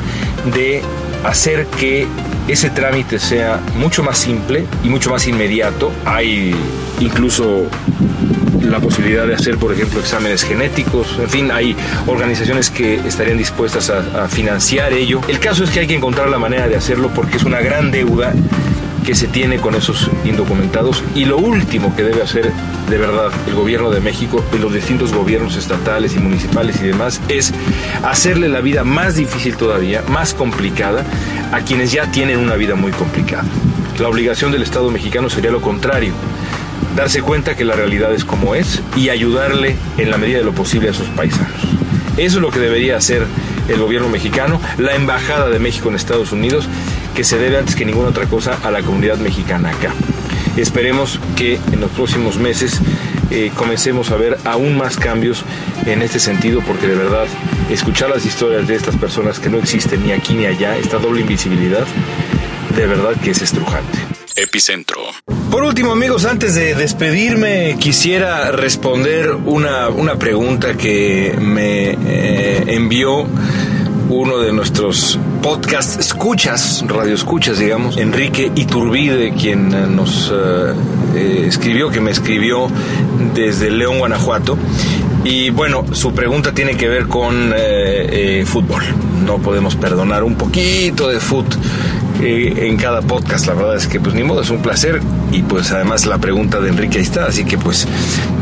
de 0.55 0.83
hacer 1.25 1.67
que 1.67 2.07
ese 2.49 2.71
trámite 2.71 3.19
sea 3.19 3.61
mucho 3.77 4.03
más 4.03 4.19
simple 4.19 4.67
y 4.83 4.89
mucho 4.89 5.11
más 5.11 5.27
inmediato. 5.27 5.93
Hay 6.05 6.55
incluso 7.01 7.67
la 8.63 8.81
posibilidad 8.81 9.27
de 9.27 9.35
hacer, 9.35 9.59
por 9.59 9.73
ejemplo, 9.73 10.01
exámenes 10.01 10.43
genéticos. 10.43 11.19
En 11.21 11.29
fin, 11.29 11.51
hay 11.51 11.77
organizaciones 12.07 12.71
que 12.71 12.95
estarían 12.95 13.39
dispuestas 13.39 13.91
a, 13.91 14.29
financiar 14.29 14.93
ello. 14.93 15.21
El 15.29 15.39
caso 15.39 15.65
es 15.65 15.71
que 15.71 15.81
hay 15.81 15.87
que 15.87 15.95
encontrar 15.95 16.29
la 16.29 16.39
manera 16.39 16.69
de 16.69 16.77
hacerlo 16.77 17.11
porque 17.15 17.37
es 17.37 17.45
una 17.45 17.61
gran 17.61 17.91
deuda 17.91 18.33
que 19.05 19.15
se 19.15 19.27
tiene 19.27 19.59
con 19.59 19.75
esos 19.75 20.09
indocumentados 20.25 21.03
y 21.15 21.25
lo 21.25 21.37
último 21.37 21.95
que 21.97 22.05
debe 22.05 22.23
hacer 22.23 22.53
de 22.89 22.99
verdad 22.99 23.33
el 23.49 23.55
gobierno 23.55 23.91
de 23.91 24.01
México 24.01 24.45
y 24.55 24.59
los 24.59 24.73
distintos 24.73 25.13
gobiernos 25.13 25.57
estatales 25.57 26.15
y 26.15 26.21
municipales 26.21 26.81
y 26.81 26.87
demás 26.87 27.21
es 27.29 27.53
hacerle 28.05 28.49
la 28.49 28.61
vida 28.61 28.85
más 28.85 29.17
difícil 29.17 29.57
todavía, 29.57 30.03
más 30.09 30.35
complicada 30.35 31.05
a 31.53 31.61
quienes 31.61 31.91
ya 31.91 32.11
tienen 32.13 32.39
una 32.39 32.55
vida 32.55 32.77
muy 32.77 32.93
complicada. 32.93 33.45
La 33.99 34.09
obligación 34.09 34.53
del 34.53 34.63
Estado 34.63 34.91
mexicano 34.91 35.29
sería 35.29 35.51
lo 35.51 35.61
contrario, 35.61 36.13
darse 36.97 37.23
cuenta 37.23 37.57
que 37.57 37.65
la 37.65 37.75
realidad 37.75 38.13
es 38.13 38.25
como 38.25 38.55
es 38.55 38.83
y 38.97 39.09
ayudarle 39.09 39.77
en 39.99 40.11
la 40.11 40.19
medida 40.19 40.39
de 40.39 40.45
lo 40.45 40.53
posible 40.53 40.91
a 40.91 40.95
sus 40.95 41.09
paisanos. 41.09 41.61
Eso 42.17 42.37
es 42.37 42.43
lo 42.43 42.51
que 42.51 42.59
debería 42.59 42.97
hacer 42.97 43.27
el 43.69 43.81
gobierno 43.81 44.09
mexicano, 44.09 44.61
la 44.79 44.95
Embajada 44.95 45.49
de 45.49 45.59
México 45.59 45.89
en 45.89 45.95
Estados 45.95 46.33
Unidos, 46.33 46.69
que 47.15 47.25
se 47.25 47.39
debe 47.39 47.59
antes 47.59 47.75
que 47.75 47.85
ninguna 47.85 48.09
otra 48.09 48.27
cosa 48.27 48.59
a 48.63 48.71
la 48.71 48.83
comunidad 48.83 49.19
mexicana 49.19 49.71
acá. 49.71 49.93
Esperemos 50.57 51.19
que 51.37 51.59
en 51.73 51.81
los 51.81 51.91
próximos 51.93 52.37
meses 52.37 52.81
eh, 53.31 53.51
comencemos 53.57 54.11
a 54.11 54.17
ver 54.17 54.37
aún 54.45 54.77
más 54.77 54.99
cambios 54.99 55.45
en 55.87 56.03
este 56.03 56.21
sentido, 56.21 56.61
porque 56.67 56.87
de 56.87 56.97
verdad 56.97 57.27
escuchar 57.71 58.11
las 58.11 58.27
historias 58.27 58.69
de 58.69 58.75
estas 58.75 58.97
personas 58.97 59.39
que 59.39 59.49
no 59.49 59.59
existen 59.59 60.05
ni 60.05 60.13
aquí 60.13 60.35
ni 60.35 60.45
allá, 60.45 60.77
esta 60.77 60.99
doble 60.99 61.23
invisibilidad, 61.23 61.87
de 62.77 62.87
verdad 62.87 63.17
que 63.23 63.31
es 63.31 63.41
estrujante. 63.41 63.99
Epicentro. 64.37 65.01
Por 65.53 65.65
último, 65.65 65.93
amigos, 65.93 66.25
antes 66.25 66.55
de 66.55 66.75
despedirme, 66.75 67.77
quisiera 67.79 68.53
responder 68.53 69.35
una, 69.45 69.91
una 69.91 70.17
pregunta 70.17 70.79
que 70.79 71.37
me 71.39 71.91
eh, 71.91 72.65
envió 72.69 73.27
uno 74.09 74.39
de 74.39 74.51
nuestros 74.55 75.19
podcast 75.43 76.01
escuchas, 76.01 76.83
radio 76.89 77.15
escuchas, 77.15 77.59
digamos, 77.59 77.99
Enrique 77.99 78.51
Iturbide, 78.55 79.35
quien 79.35 79.95
nos 79.95 80.33
eh, 80.35 80.73
eh, 81.17 81.45
escribió, 81.49 81.91
que 81.91 82.01
me 82.01 82.13
escribió 82.13 82.69
desde 83.35 83.71
León, 83.71 83.99
Guanajuato. 83.99 84.57
Y 85.23 85.51
bueno, 85.51 85.85
su 85.93 86.15
pregunta 86.15 86.53
tiene 86.53 86.79
que 86.79 86.89
ver 86.89 87.09
con 87.09 87.53
fútbol. 88.47 88.83
No 89.27 89.37
podemos 89.37 89.77
perdonar 89.77 90.25
un 90.25 90.35
poquito 90.35 91.09
de 91.09 91.21
fútbol 91.21 91.59
eh, 92.23 92.69
en 92.69 92.77
cada 92.77 93.03
podcast. 93.03 93.47
La 93.47 93.55
verdad 93.55 93.77
es 93.77 93.87
que 93.87 94.01
pues 94.01 94.15
ni 94.15 94.23
modo, 94.23 94.43
es 94.43 94.51
un 94.51 94.63
placer 94.63 95.01
y 95.33 95.43
pues 95.43 95.73
además 95.73 96.07
la 96.07 96.19
pregunta 96.19 96.61
de 96.61 96.69
Enrique 96.69 96.99
ahí 96.99 97.05
está, 97.05 97.27
así 97.27 97.45
que 97.45 97.59
pues 97.59 97.87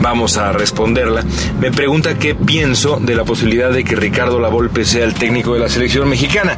vamos 0.02 0.36
a 0.36 0.52
responderla. 0.52 1.24
Me 1.60 1.70
pregunta 1.72 2.18
qué 2.18 2.34
pienso 2.34 2.98
de 3.00 3.14
la 3.14 3.24
posibilidad 3.24 3.72
de 3.72 3.84
que 3.84 3.96
Ricardo 3.96 4.38
Lavolpe 4.38 4.84
sea 4.84 5.04
el 5.04 5.14
técnico 5.14 5.54
de 5.54 5.60
la 5.60 5.68
selección 5.68 6.08
mexicana. 6.08 6.56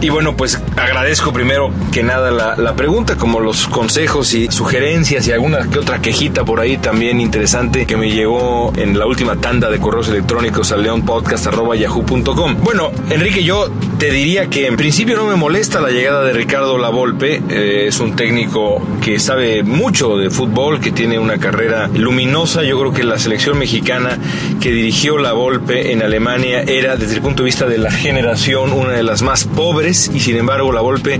Y 0.00 0.10
bueno, 0.10 0.36
pues 0.36 0.60
agradezco 0.76 1.32
primero 1.32 1.72
que 1.90 2.02
nada 2.02 2.30
la, 2.30 2.76
pregunta, 2.76 3.16
como 3.16 3.40
los 3.40 3.66
consejos 3.66 4.34
y 4.34 4.48
sugerencias 4.50 5.26
y 5.26 5.32
alguna 5.32 5.70
que 5.70 5.78
otra 5.78 6.02
quejita 6.02 6.44
por 6.44 6.60
ahí 6.60 6.76
también 6.76 7.18
interesante 7.18 7.86
que 7.86 7.96
me 7.96 8.10
llegó 8.10 8.72
en 8.76 8.98
la 8.98 9.06
última 9.06 9.36
tanda 9.36 9.70
de 9.70 9.78
correos 9.78 10.08
electrónicos 10.08 10.70
a 10.72 10.76
leonpodcast.yahoo.com. 10.76 12.56
Bueno, 12.62 12.90
Enrique, 13.08 13.42
yo 13.42 13.68
te 13.98 14.10
diría 14.10 14.48
que 14.50 14.66
en 14.66 14.76
principio 14.76 15.16
no 15.16 15.24
me 15.24 15.36
molesta 15.36 15.80
la 15.80 15.90
llegada 15.90 16.22
de 16.24 16.32
Ricardo 16.32 16.76
Lavolpe. 16.76 17.42
Eh, 17.48 17.86
es 17.88 17.98
un 17.98 18.14
técnico 18.14 18.86
que 19.02 19.18
sabe 19.18 19.62
mucho 19.62 20.18
de 20.18 20.28
fútbol, 20.28 20.80
que 20.80 20.92
tiene 20.92 21.18
una 21.18 21.38
carrera 21.38 21.88
luminosa. 21.88 22.62
Yo 22.62 22.78
creo 22.78 22.92
que 22.92 23.04
la 23.04 23.18
selección 23.18 23.58
mexicana 23.58 24.18
que 24.60 24.70
dirigió 24.70 25.16
Lavolpe 25.16 25.92
en 25.92 26.02
Alemania 26.02 26.62
era, 26.62 26.96
desde 26.96 27.14
el 27.14 27.22
punto 27.22 27.42
de 27.42 27.46
vista 27.46 27.66
de 27.66 27.78
la 27.78 27.90
generación, 27.90 28.72
una 28.72 28.92
de 28.92 29.02
las 29.02 29.22
más 29.22 29.44
pobres 29.44 30.10
y 30.12 30.20
sin 30.20 30.36
embargo 30.36 30.72
la 30.72 30.80
Volpe 30.82 31.18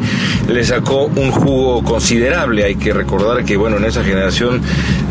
le 0.49 0.65
sacó 0.65 1.05
un 1.05 1.31
jugo 1.31 1.83
considerable. 1.83 2.65
Hay 2.65 2.77
que 2.77 2.93
recordar 2.93 3.45
que 3.45 3.57
bueno, 3.57 3.79
en 3.79 3.85
esa 3.85 4.05
generación 4.05 4.61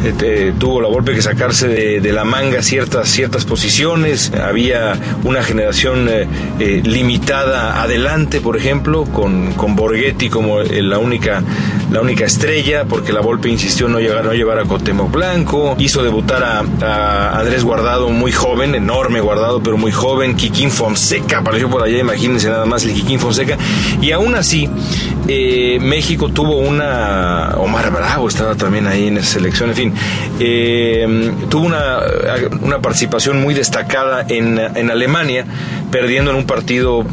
este, 0.05 0.51
tuvo 0.53 0.81
la 0.81 0.87
Volpe 0.87 1.13
que 1.13 1.21
sacarse 1.21 1.67
de, 1.67 2.13
la 2.13 2.23
manga 2.23 2.61
ciertas, 2.61 3.09
ciertas 3.09 3.45
posiciones. 3.45 4.31
Había 4.33 4.93
una 5.23 5.43
generación 5.43 6.07
eh, 6.07 6.27
eh, 6.59 6.81
adelante, 7.55 8.41
por 8.41 8.57
ejemplo, 8.57 9.05
con, 9.05 9.53
con 9.53 9.75
Borghetti 9.75 10.29
como 10.29 10.59
la 10.59 10.97
única, 10.99 11.43
la 11.91 12.01
única 12.01 12.25
estrella, 12.25 12.85
porque 12.85 13.13
la 13.13 13.21
Volpe 13.21 13.49
insistió 13.49 13.87
no 13.87 13.99
llevar, 13.99 14.25
no 14.25 14.33
llevar 14.33 14.59
a 14.59 14.65
Cotemo 14.65 15.07
Blanco, 15.07 15.75
hizo 15.79 16.03
debutar 16.03 16.43
a, 16.43 16.63
a, 16.81 17.39
Andrés 17.39 17.63
Guardado 17.63 18.09
muy 18.09 18.31
joven, 18.31 18.75
enorme 18.75 19.21
Guardado, 19.21 19.61
pero 19.61 19.77
muy 19.77 19.91
joven, 19.91 20.35
Kikín 20.35 20.71
Fonseca 20.71 21.39
apareció 21.39 21.69
por 21.69 21.83
allá, 21.83 21.99
imagínense 21.99 22.49
nada 22.49 22.65
más 22.65 22.83
el 22.83 22.93
Kikín 22.93 23.19
Fonseca 23.19 23.57
y 24.01 24.11
aún 24.11 24.35
así, 24.35 24.69
eh, 25.27 25.79
México 25.81 26.29
tuvo 26.29 26.57
una. 26.57 27.55
Omar 27.57 27.91
Bravo 27.91 28.27
estaba 28.27 28.55
también 28.55 28.87
ahí 28.87 29.07
en 29.07 29.17
esa 29.17 29.33
selección, 29.33 29.69
en 29.69 29.75
fin. 29.75 29.93
Eh, 30.39 31.31
tuvo 31.49 31.65
una, 31.65 31.99
una, 32.61 32.79
participación 32.79 33.41
muy 33.41 33.53
destacada 33.53 34.25
en, 34.27 34.59
en 34.59 34.91
Alemania, 34.91 35.45
perdiendo 35.91 36.31
en 36.31 36.37
un 36.37 36.45
partido 36.45 37.05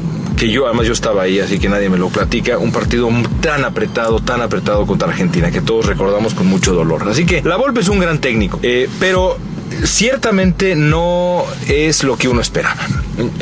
que 0.42 0.50
yo, 0.50 0.66
además 0.66 0.88
yo 0.88 0.92
estaba 0.92 1.22
ahí, 1.22 1.38
así 1.38 1.61
que 1.61 1.68
nadie 1.68 1.88
me 1.88 1.98
lo 1.98 2.09
platica, 2.09 2.59
un 2.59 2.72
partido 2.72 3.09
tan 3.40 3.64
apretado, 3.64 4.18
tan 4.18 4.42
apretado 4.42 4.85
contra 4.88 5.07
Argentina, 5.07 5.52
que 5.52 5.61
todos 5.61 5.87
recordamos 5.87 6.35
con 6.35 6.48
mucho 6.48 6.74
dolor. 6.74 7.09
Así 7.09 7.24
que 7.24 7.42
la 7.42 7.55
Volpe 7.55 7.78
es 7.78 7.88
un 7.88 8.00
gran 8.00 8.18
técnico, 8.18 8.59
eh, 8.64 8.88
pero 8.98 9.38
ciertamente 9.85 10.74
no 10.74 11.44
es 11.68 12.02
lo 12.02 12.16
que 12.16 12.26
uno 12.26 12.40
esperaba. 12.40 12.85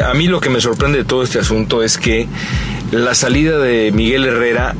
A 0.04 0.12
mí 0.12 0.26
lo 0.26 0.42
que 0.42 0.50
me 0.50 0.60
sorprende 0.60 0.98
de 0.98 1.04
todo 1.04 1.22
este 1.22 1.38
asunto 1.38 1.82
es 1.82 1.96
que 1.96 2.28
la 2.92 3.14
salida 3.14 3.58
de 3.58 3.92
Miguel 3.92 4.26
Herrera 4.26 4.74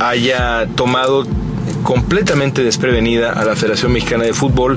haya 0.00 0.66
tomado 0.74 1.24
completamente 1.84 2.64
desprevenida 2.64 3.30
a 3.30 3.44
la 3.44 3.54
Federación 3.54 3.92
Mexicana 3.92 4.24
de 4.24 4.34
Fútbol. 4.34 4.76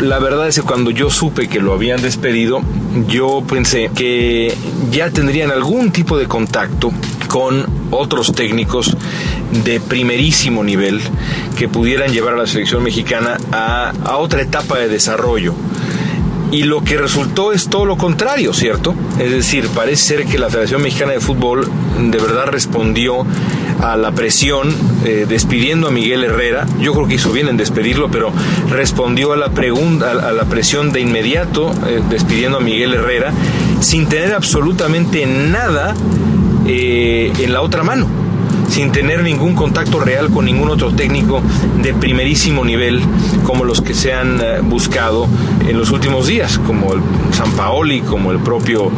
La 0.00 0.18
verdad 0.18 0.48
es 0.48 0.56
que 0.56 0.62
cuando 0.62 0.90
yo 0.90 1.10
supe 1.10 1.46
que 1.46 1.60
lo 1.60 1.74
habían 1.74 2.00
despedido, 2.00 2.62
yo 3.06 3.42
pensé 3.46 3.90
que 3.94 4.56
ya 4.90 5.10
tendrían 5.10 5.50
algún 5.50 5.92
tipo 5.92 6.16
de 6.16 6.26
contacto 6.26 6.90
con 7.28 7.66
otros 7.90 8.32
técnicos 8.32 8.96
de 9.62 9.78
primerísimo 9.78 10.64
nivel 10.64 11.02
que 11.58 11.68
pudieran 11.68 12.12
llevar 12.12 12.32
a 12.32 12.38
la 12.38 12.46
selección 12.46 12.82
mexicana 12.82 13.36
a, 13.52 14.16
otra 14.16 14.40
etapa 14.40 14.78
de 14.78 14.88
desarrollo. 14.88 15.54
Y 16.50 16.62
lo 16.62 16.82
que 16.82 16.96
resultó 16.96 17.52
es 17.52 17.68
todo 17.68 17.84
lo 17.84 17.98
contrario, 17.98 18.54
¿cierto? 18.54 18.94
Es 19.18 19.30
decir, 19.30 19.68
parece 19.68 20.02
ser 20.02 20.26
que 20.26 20.38
la 20.38 20.48
Federación 20.48 20.82
Mexicana 20.82 21.12
de 21.12 21.20
Fútbol 21.20 21.68
de 21.98 22.18
verdad 22.18 22.46
respondió 22.46 23.26
a 23.82 23.96
la 23.96 24.12
presión 24.12 24.74
eh, 25.04 25.26
despidiendo 25.28 25.88
a 25.88 25.90
Miguel 25.90 26.24
Herrera. 26.24 26.66
Yo 26.80 26.92
creo 26.92 27.06
que 27.06 27.14
hizo 27.14 27.32
bien 27.32 27.48
en 27.48 27.56
despedirlo, 27.56 28.10
pero 28.10 28.32
respondió 28.68 29.32
a 29.32 29.36
la 29.36 29.50
pregunta, 29.50 30.10
a 30.10 30.32
la 30.32 30.44
presión 30.44 30.92
de 30.92 31.00
inmediato 31.00 31.72
eh, 31.86 32.00
despidiendo 32.08 32.58
a 32.58 32.60
Miguel 32.60 32.94
Herrera 32.94 33.32
sin 33.80 34.06
tener 34.06 34.34
absolutamente 34.34 35.26
nada 35.26 35.94
eh, 36.66 37.32
en 37.38 37.52
la 37.52 37.62
otra 37.62 37.82
mano 37.82 38.06
sin 38.68 38.92
tener 38.92 39.22
ningún 39.24 39.54
contacto 39.54 39.98
real 39.98 40.30
con 40.30 40.44
ningún 40.44 40.68
otro 40.68 40.92
técnico 40.92 41.42
de 41.82 41.92
primerísimo 41.92 42.64
nivel 42.64 43.02
como 43.42 43.64
los 43.64 43.80
que 43.80 43.94
se 43.94 44.12
han 44.12 44.40
buscado 44.68 45.26
en 45.68 45.76
los 45.76 45.90
últimos 45.90 46.28
días, 46.28 46.58
como 46.58 46.92
el 46.94 47.00
San 47.32 47.50
Paoli, 47.52 48.00
como 48.02 48.30
el 48.30 48.38
propio 48.38 48.92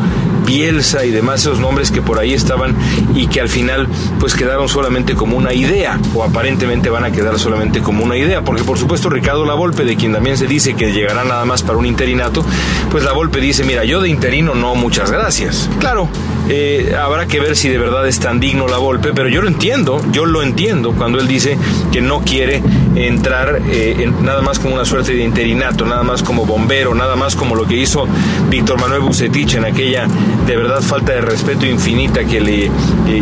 Bielsa 0.52 1.06
y 1.06 1.10
demás 1.10 1.40
esos 1.40 1.60
nombres 1.60 1.90
que 1.90 2.02
por 2.02 2.18
ahí 2.18 2.34
estaban 2.34 2.76
y 3.14 3.26
que 3.26 3.40
al 3.40 3.48
final 3.48 3.88
pues 4.20 4.34
quedaron 4.34 4.68
solamente 4.68 5.14
como 5.14 5.38
una 5.38 5.54
idea 5.54 5.98
o 6.14 6.22
aparentemente 6.22 6.90
van 6.90 7.04
a 7.04 7.10
quedar 7.10 7.38
solamente 7.38 7.80
como 7.80 8.04
una 8.04 8.18
idea, 8.18 8.42
porque 8.42 8.62
por 8.62 8.76
supuesto 8.76 9.08
Ricardo 9.08 9.46
Lavolpe, 9.46 9.84
de 9.84 9.96
quien 9.96 10.12
también 10.12 10.36
se 10.36 10.46
dice 10.46 10.74
que 10.74 10.92
llegará 10.92 11.24
nada 11.24 11.46
más 11.46 11.62
para 11.62 11.78
un 11.78 11.86
interinato, 11.86 12.44
pues 12.90 13.02
Lavolpe 13.02 13.40
dice, 13.40 13.64
mira, 13.64 13.84
yo 13.84 14.02
de 14.02 14.10
interino 14.10 14.54
no, 14.54 14.74
muchas 14.74 15.10
gracias. 15.10 15.70
Claro, 15.80 16.10
eh, 16.50 16.94
habrá 17.00 17.26
que 17.26 17.40
ver 17.40 17.56
si 17.56 17.70
de 17.70 17.78
verdad 17.78 18.06
es 18.06 18.20
tan 18.20 18.38
digno 18.38 18.68
Lavolpe, 18.68 19.12
pero 19.14 19.30
yo 19.30 19.40
lo 19.40 19.48
entiendo, 19.48 20.02
yo 20.12 20.26
lo 20.26 20.42
entiendo 20.42 20.92
cuando 20.92 21.18
él 21.18 21.28
dice 21.28 21.56
que 21.92 22.02
no 22.02 22.20
quiere 22.20 22.62
entrar 22.94 23.62
eh, 23.70 23.96
en, 24.00 24.22
nada 24.22 24.42
más 24.42 24.58
como 24.58 24.74
una 24.74 24.84
suerte 24.84 25.14
de 25.14 25.22
interinato, 25.22 25.86
nada 25.86 26.02
más 26.02 26.22
como 26.22 26.44
bombero, 26.44 26.94
nada 26.94 27.16
más 27.16 27.36
como 27.36 27.54
lo 27.54 27.66
que 27.66 27.76
hizo 27.76 28.06
Víctor 28.50 28.78
Manuel 28.78 29.00
Bucetich 29.00 29.54
en 29.54 29.64
aquella 29.64 30.06
de 30.46 30.56
verdad 30.56 30.80
falta 30.80 31.12
de 31.12 31.20
respeto 31.20 31.66
infinita 31.66 32.24
que 32.24 32.40
le 32.40 32.66
eh, 32.66 32.70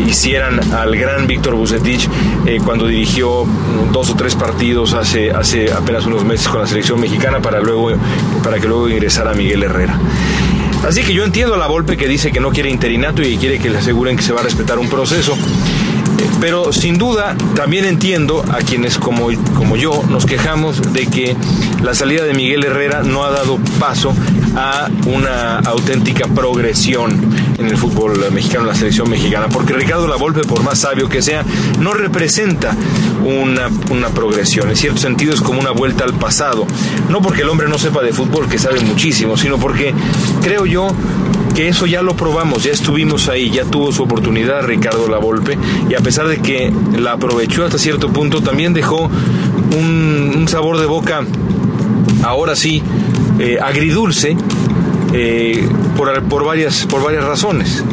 hicieran 0.07 0.73
al 0.73 0.97
gran 0.97 1.27
Víctor 1.27 1.55
Bucetich 1.55 2.09
eh, 2.47 2.59
cuando 2.65 2.87
dirigió 2.87 3.47
dos 3.93 4.11
o 4.11 4.15
tres 4.15 4.35
partidos 4.35 4.95
hace, 4.95 5.31
hace 5.31 5.73
apenas 5.73 6.07
unos 6.07 6.25
meses 6.25 6.49
con 6.49 6.61
la 6.61 6.67
selección 6.67 7.01
mexicana 7.01 7.41
para 7.41 7.61
luego 7.61 7.91
para 8.43 8.59
que 8.59 8.67
luego 8.67 8.89
ingresara 8.89 9.35
Miguel 9.35 9.63
Herrera. 9.63 9.99
Así 10.87 11.03
que 11.03 11.13
yo 11.13 11.25
entiendo 11.25 11.55
a 11.55 11.59
la 11.59 11.67
Volpe 11.67 11.97
que 11.97 12.09
dice 12.09 12.33
que 12.33 12.41
no 12.41 12.51
quiere 12.51 12.71
interinato 12.71 13.23
y 13.23 13.37
quiere 13.37 13.59
que 13.59 13.69
le 13.69 13.79
aseguren 13.79 14.17
que 14.17 14.23
se 14.23 14.33
va 14.33 14.41
a 14.41 14.45
respetar 14.45 14.79
un 14.79 14.89
proceso. 14.89 15.37
Pero 16.41 16.73
sin 16.73 16.99
duda 16.99 17.37
también 17.55 17.85
entiendo 17.85 18.45
a 18.51 18.59
quienes 18.59 18.99
como, 18.99 19.29
como 19.55 19.77
yo 19.77 20.03
nos 20.09 20.27
quejamos 20.27 20.93
de 20.93 21.07
que 21.07 21.37
la 21.83 21.95
salida 21.95 22.25
de 22.25 22.35
Miguel 22.35 22.65
Herrera 22.65 23.03
no 23.03 23.25
ha 23.25 23.31
dado 23.31 23.59
paso 23.79 24.15
a 24.57 24.89
una 25.07 25.59
auténtica 25.59 26.27
progresión 26.29 27.19
en 27.59 27.67
el 27.67 27.77
fútbol 27.77 28.19
mexicano, 28.33 28.63
en 28.63 28.69
la 28.69 28.75
selección 28.75 29.09
mexicana, 29.09 29.49
porque 29.49 29.75
Ricardo 29.75 30.09
Lavolpe, 30.09 30.41
por 30.41 30.63
más 30.63 30.81
sabio 30.81 31.09
que 31.09 31.23
sea, 31.23 31.45
no 31.79 31.93
representa 31.93 32.75
una, 33.25 33.69
una 33.91 34.09
progresión. 34.09 34.69
En 34.71 34.77
cierto 34.77 34.99
sentido 34.99 35.35
es 35.35 35.41
como 35.41 35.61
una 35.61 35.71
vuelta 35.71 36.05
al 36.05 36.15
pasado. 36.15 36.67
No 37.09 37.21
porque 37.21 37.43
el 37.43 37.49
hombre 37.49 37.69
no 37.69 37.79
sepa 37.79 38.03
de 38.03 38.13
fútbol, 38.13 38.49
que 38.49 38.59
sabe 38.59 38.81
muchísimo, 38.81 39.37
sino 39.37 39.59
porque 39.59 39.95
creo 40.43 40.67
yo 40.67 40.89
que 41.61 41.69
eso 41.69 41.85
ya 41.85 42.01
lo 42.01 42.17
probamos, 42.17 42.65
ya 42.65 42.73
estuvimos 42.73 43.29
ahí, 43.29 43.51
ya 43.51 43.67
tuvo 43.67 43.93
su 43.93 44.03
oportunidad 44.05 44.63
Ricardo 44.63 45.07
Lavolpe 45.09 45.59
y 45.91 45.95
a 45.95 45.99
pesar 45.99 46.27
de 46.27 46.39
que 46.39 46.73
la 46.99 47.13
aprovechó 47.13 47.67
hasta 47.67 47.77
cierto 47.77 48.11
punto, 48.11 48.41
también 48.41 48.73
dejó 48.73 49.11
un, 49.77 50.47
sabor 50.49 50.79
de 50.81 50.87
boca, 50.87 51.23
ahora 52.23 52.57
sí, 52.57 52.83
eh, 53.39 53.59
agridulce, 53.63 54.39
eh, 55.13 55.69
por, 55.99 56.23
por, 56.29 56.47
varias, 56.47 56.87
por 56.87 57.03
varias 57.03 57.25
razones. 57.25 57.85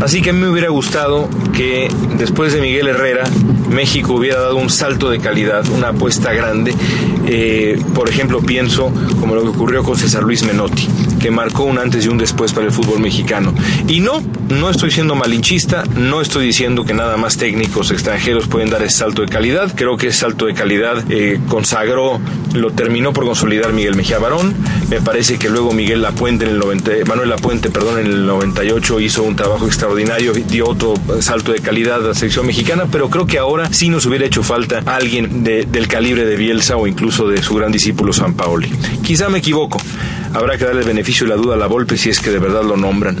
Así 0.00 0.22
que 0.22 0.30
a 0.30 0.32
mí 0.32 0.38
me 0.38 0.48
hubiera 0.48 0.68
gustado 0.68 1.28
que 1.52 1.88
después 2.18 2.52
de 2.52 2.60
Miguel 2.60 2.86
Herrera, 2.86 3.24
México 3.68 4.14
hubiera 4.14 4.38
dado 4.38 4.56
un 4.56 4.70
salto 4.70 5.10
de 5.10 5.18
calidad, 5.18 5.68
una 5.70 5.88
apuesta 5.88 6.32
grande. 6.32 6.72
Eh, 7.26 7.82
por 7.94 8.08
ejemplo, 8.08 8.40
pienso 8.40 8.92
como 9.18 9.34
lo 9.34 9.42
que 9.42 9.48
ocurrió 9.48 9.82
con 9.82 9.96
César 9.96 10.22
Luis 10.22 10.44
Menotti, 10.44 10.88
que 11.18 11.30
marcó 11.30 11.64
un 11.64 11.78
antes 11.78 12.04
y 12.04 12.08
un 12.08 12.18
después 12.18 12.52
para 12.52 12.66
el 12.66 12.72
fútbol 12.72 13.00
mexicano. 13.00 13.54
Y 13.86 14.00
no, 14.00 14.22
no 14.48 14.70
estoy 14.70 14.90
siendo 14.90 15.14
malinchista, 15.14 15.84
no 15.96 16.20
estoy 16.20 16.46
diciendo 16.46 16.84
que 16.84 16.94
nada 16.94 17.16
más 17.16 17.36
técnicos 17.36 17.90
extranjeros 17.90 18.46
pueden 18.48 18.70
dar 18.70 18.82
ese 18.82 18.98
salto 18.98 19.22
de 19.22 19.28
calidad. 19.28 19.72
Creo 19.74 19.96
que 19.96 20.08
ese 20.08 20.20
salto 20.20 20.46
de 20.46 20.54
calidad 20.54 21.04
eh, 21.10 21.40
consagró, 21.48 22.20
lo 22.54 22.70
terminó 22.70 23.12
por 23.12 23.24
consolidar 23.24 23.72
Miguel 23.72 23.96
Mejía 23.96 24.18
Barón. 24.18 24.54
Me 24.90 25.00
parece 25.00 25.38
que 25.38 25.48
luego 25.48 25.72
Miguel 25.72 26.02
Lapuente 26.02 26.44
en 26.44 26.52
el 26.52 26.58
90, 26.58 26.90
Manuel 27.06 27.28
Lapuente, 27.28 27.70
perdón, 27.70 27.98
en 27.98 28.06
el 28.06 28.26
98 28.26 29.00
hizo 29.00 29.22
un 29.22 29.36
trabajo 29.36 29.66
extraordinario, 29.66 30.32
dio 30.32 30.68
otro 30.68 30.94
salto 31.20 31.52
de 31.52 31.60
calidad 31.60 31.96
a 31.96 32.08
la 32.08 32.14
selección 32.14 32.46
mexicana, 32.46 32.84
pero 32.90 33.10
creo 33.10 33.26
que 33.26 33.38
ahora 33.38 33.68
sí 33.72 33.88
nos 33.88 34.06
hubiera 34.06 34.24
hecho 34.24 34.42
falta 34.42 34.82
alguien 34.86 35.44
del 35.44 35.88
calibre 35.88 36.24
de 36.24 36.36
Bielsa 36.36 36.76
o 36.76 36.86
incluso 36.86 37.28
de 37.28 37.42
su 37.42 37.54
gran 37.54 37.72
discípulo 37.72 38.12
San 38.12 38.34
Paoli. 38.34 38.70
Quizá 39.02 39.28
me 39.28 39.38
equivoco, 39.38 39.78
habrá 40.34 40.56
que 40.56 40.64
darle 40.64 40.80
el 40.82 40.86
beneficio 40.86 41.26
de 41.26 41.34
la 41.34 41.40
duda 41.40 41.54
a 41.54 41.58
la 41.58 41.66
Volpe 41.66 41.96
si 41.96 42.10
es 42.10 42.20
que 42.20 42.30
de 42.30 42.38
verdad 42.38 42.62
lo 42.62 42.76
nombran 42.76 43.18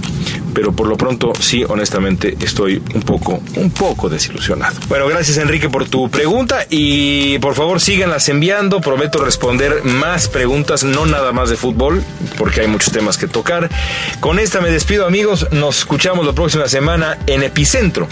pero 0.58 0.72
por 0.72 0.88
lo 0.88 0.96
pronto 0.96 1.32
sí, 1.38 1.62
honestamente 1.68 2.36
estoy 2.40 2.82
un 2.92 3.02
poco, 3.02 3.40
un 3.54 3.70
poco 3.70 4.08
desilusionado. 4.08 4.74
Bueno, 4.88 5.06
gracias 5.06 5.36
Enrique 5.38 5.68
por 5.68 5.88
tu 5.88 6.10
pregunta 6.10 6.66
y 6.68 7.38
por 7.38 7.54
favor 7.54 7.80
síganlas 7.80 8.28
enviando, 8.28 8.80
prometo 8.80 9.24
responder 9.24 9.84
más 9.84 10.26
preguntas, 10.26 10.82
no 10.82 11.06
nada 11.06 11.32
más 11.32 11.48
de 11.50 11.56
fútbol, 11.56 12.02
porque 12.36 12.62
hay 12.62 12.66
muchos 12.66 12.92
temas 12.92 13.16
que 13.18 13.28
tocar. 13.28 13.70
Con 14.18 14.40
esta 14.40 14.60
me 14.60 14.70
despido 14.70 15.06
amigos, 15.06 15.46
nos 15.52 15.78
escuchamos 15.78 16.26
la 16.26 16.32
próxima 16.32 16.66
semana 16.66 17.18
en 17.28 17.44
Epicentro 17.44 18.08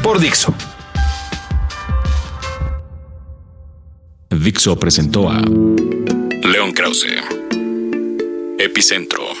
por 0.00 0.20
Dixo. 0.20 0.54
Dixo 4.30 4.78
presentó 4.78 5.28
a 5.30 5.40
León 5.40 6.70
Krause. 6.74 7.47
Epicentro 8.58 9.37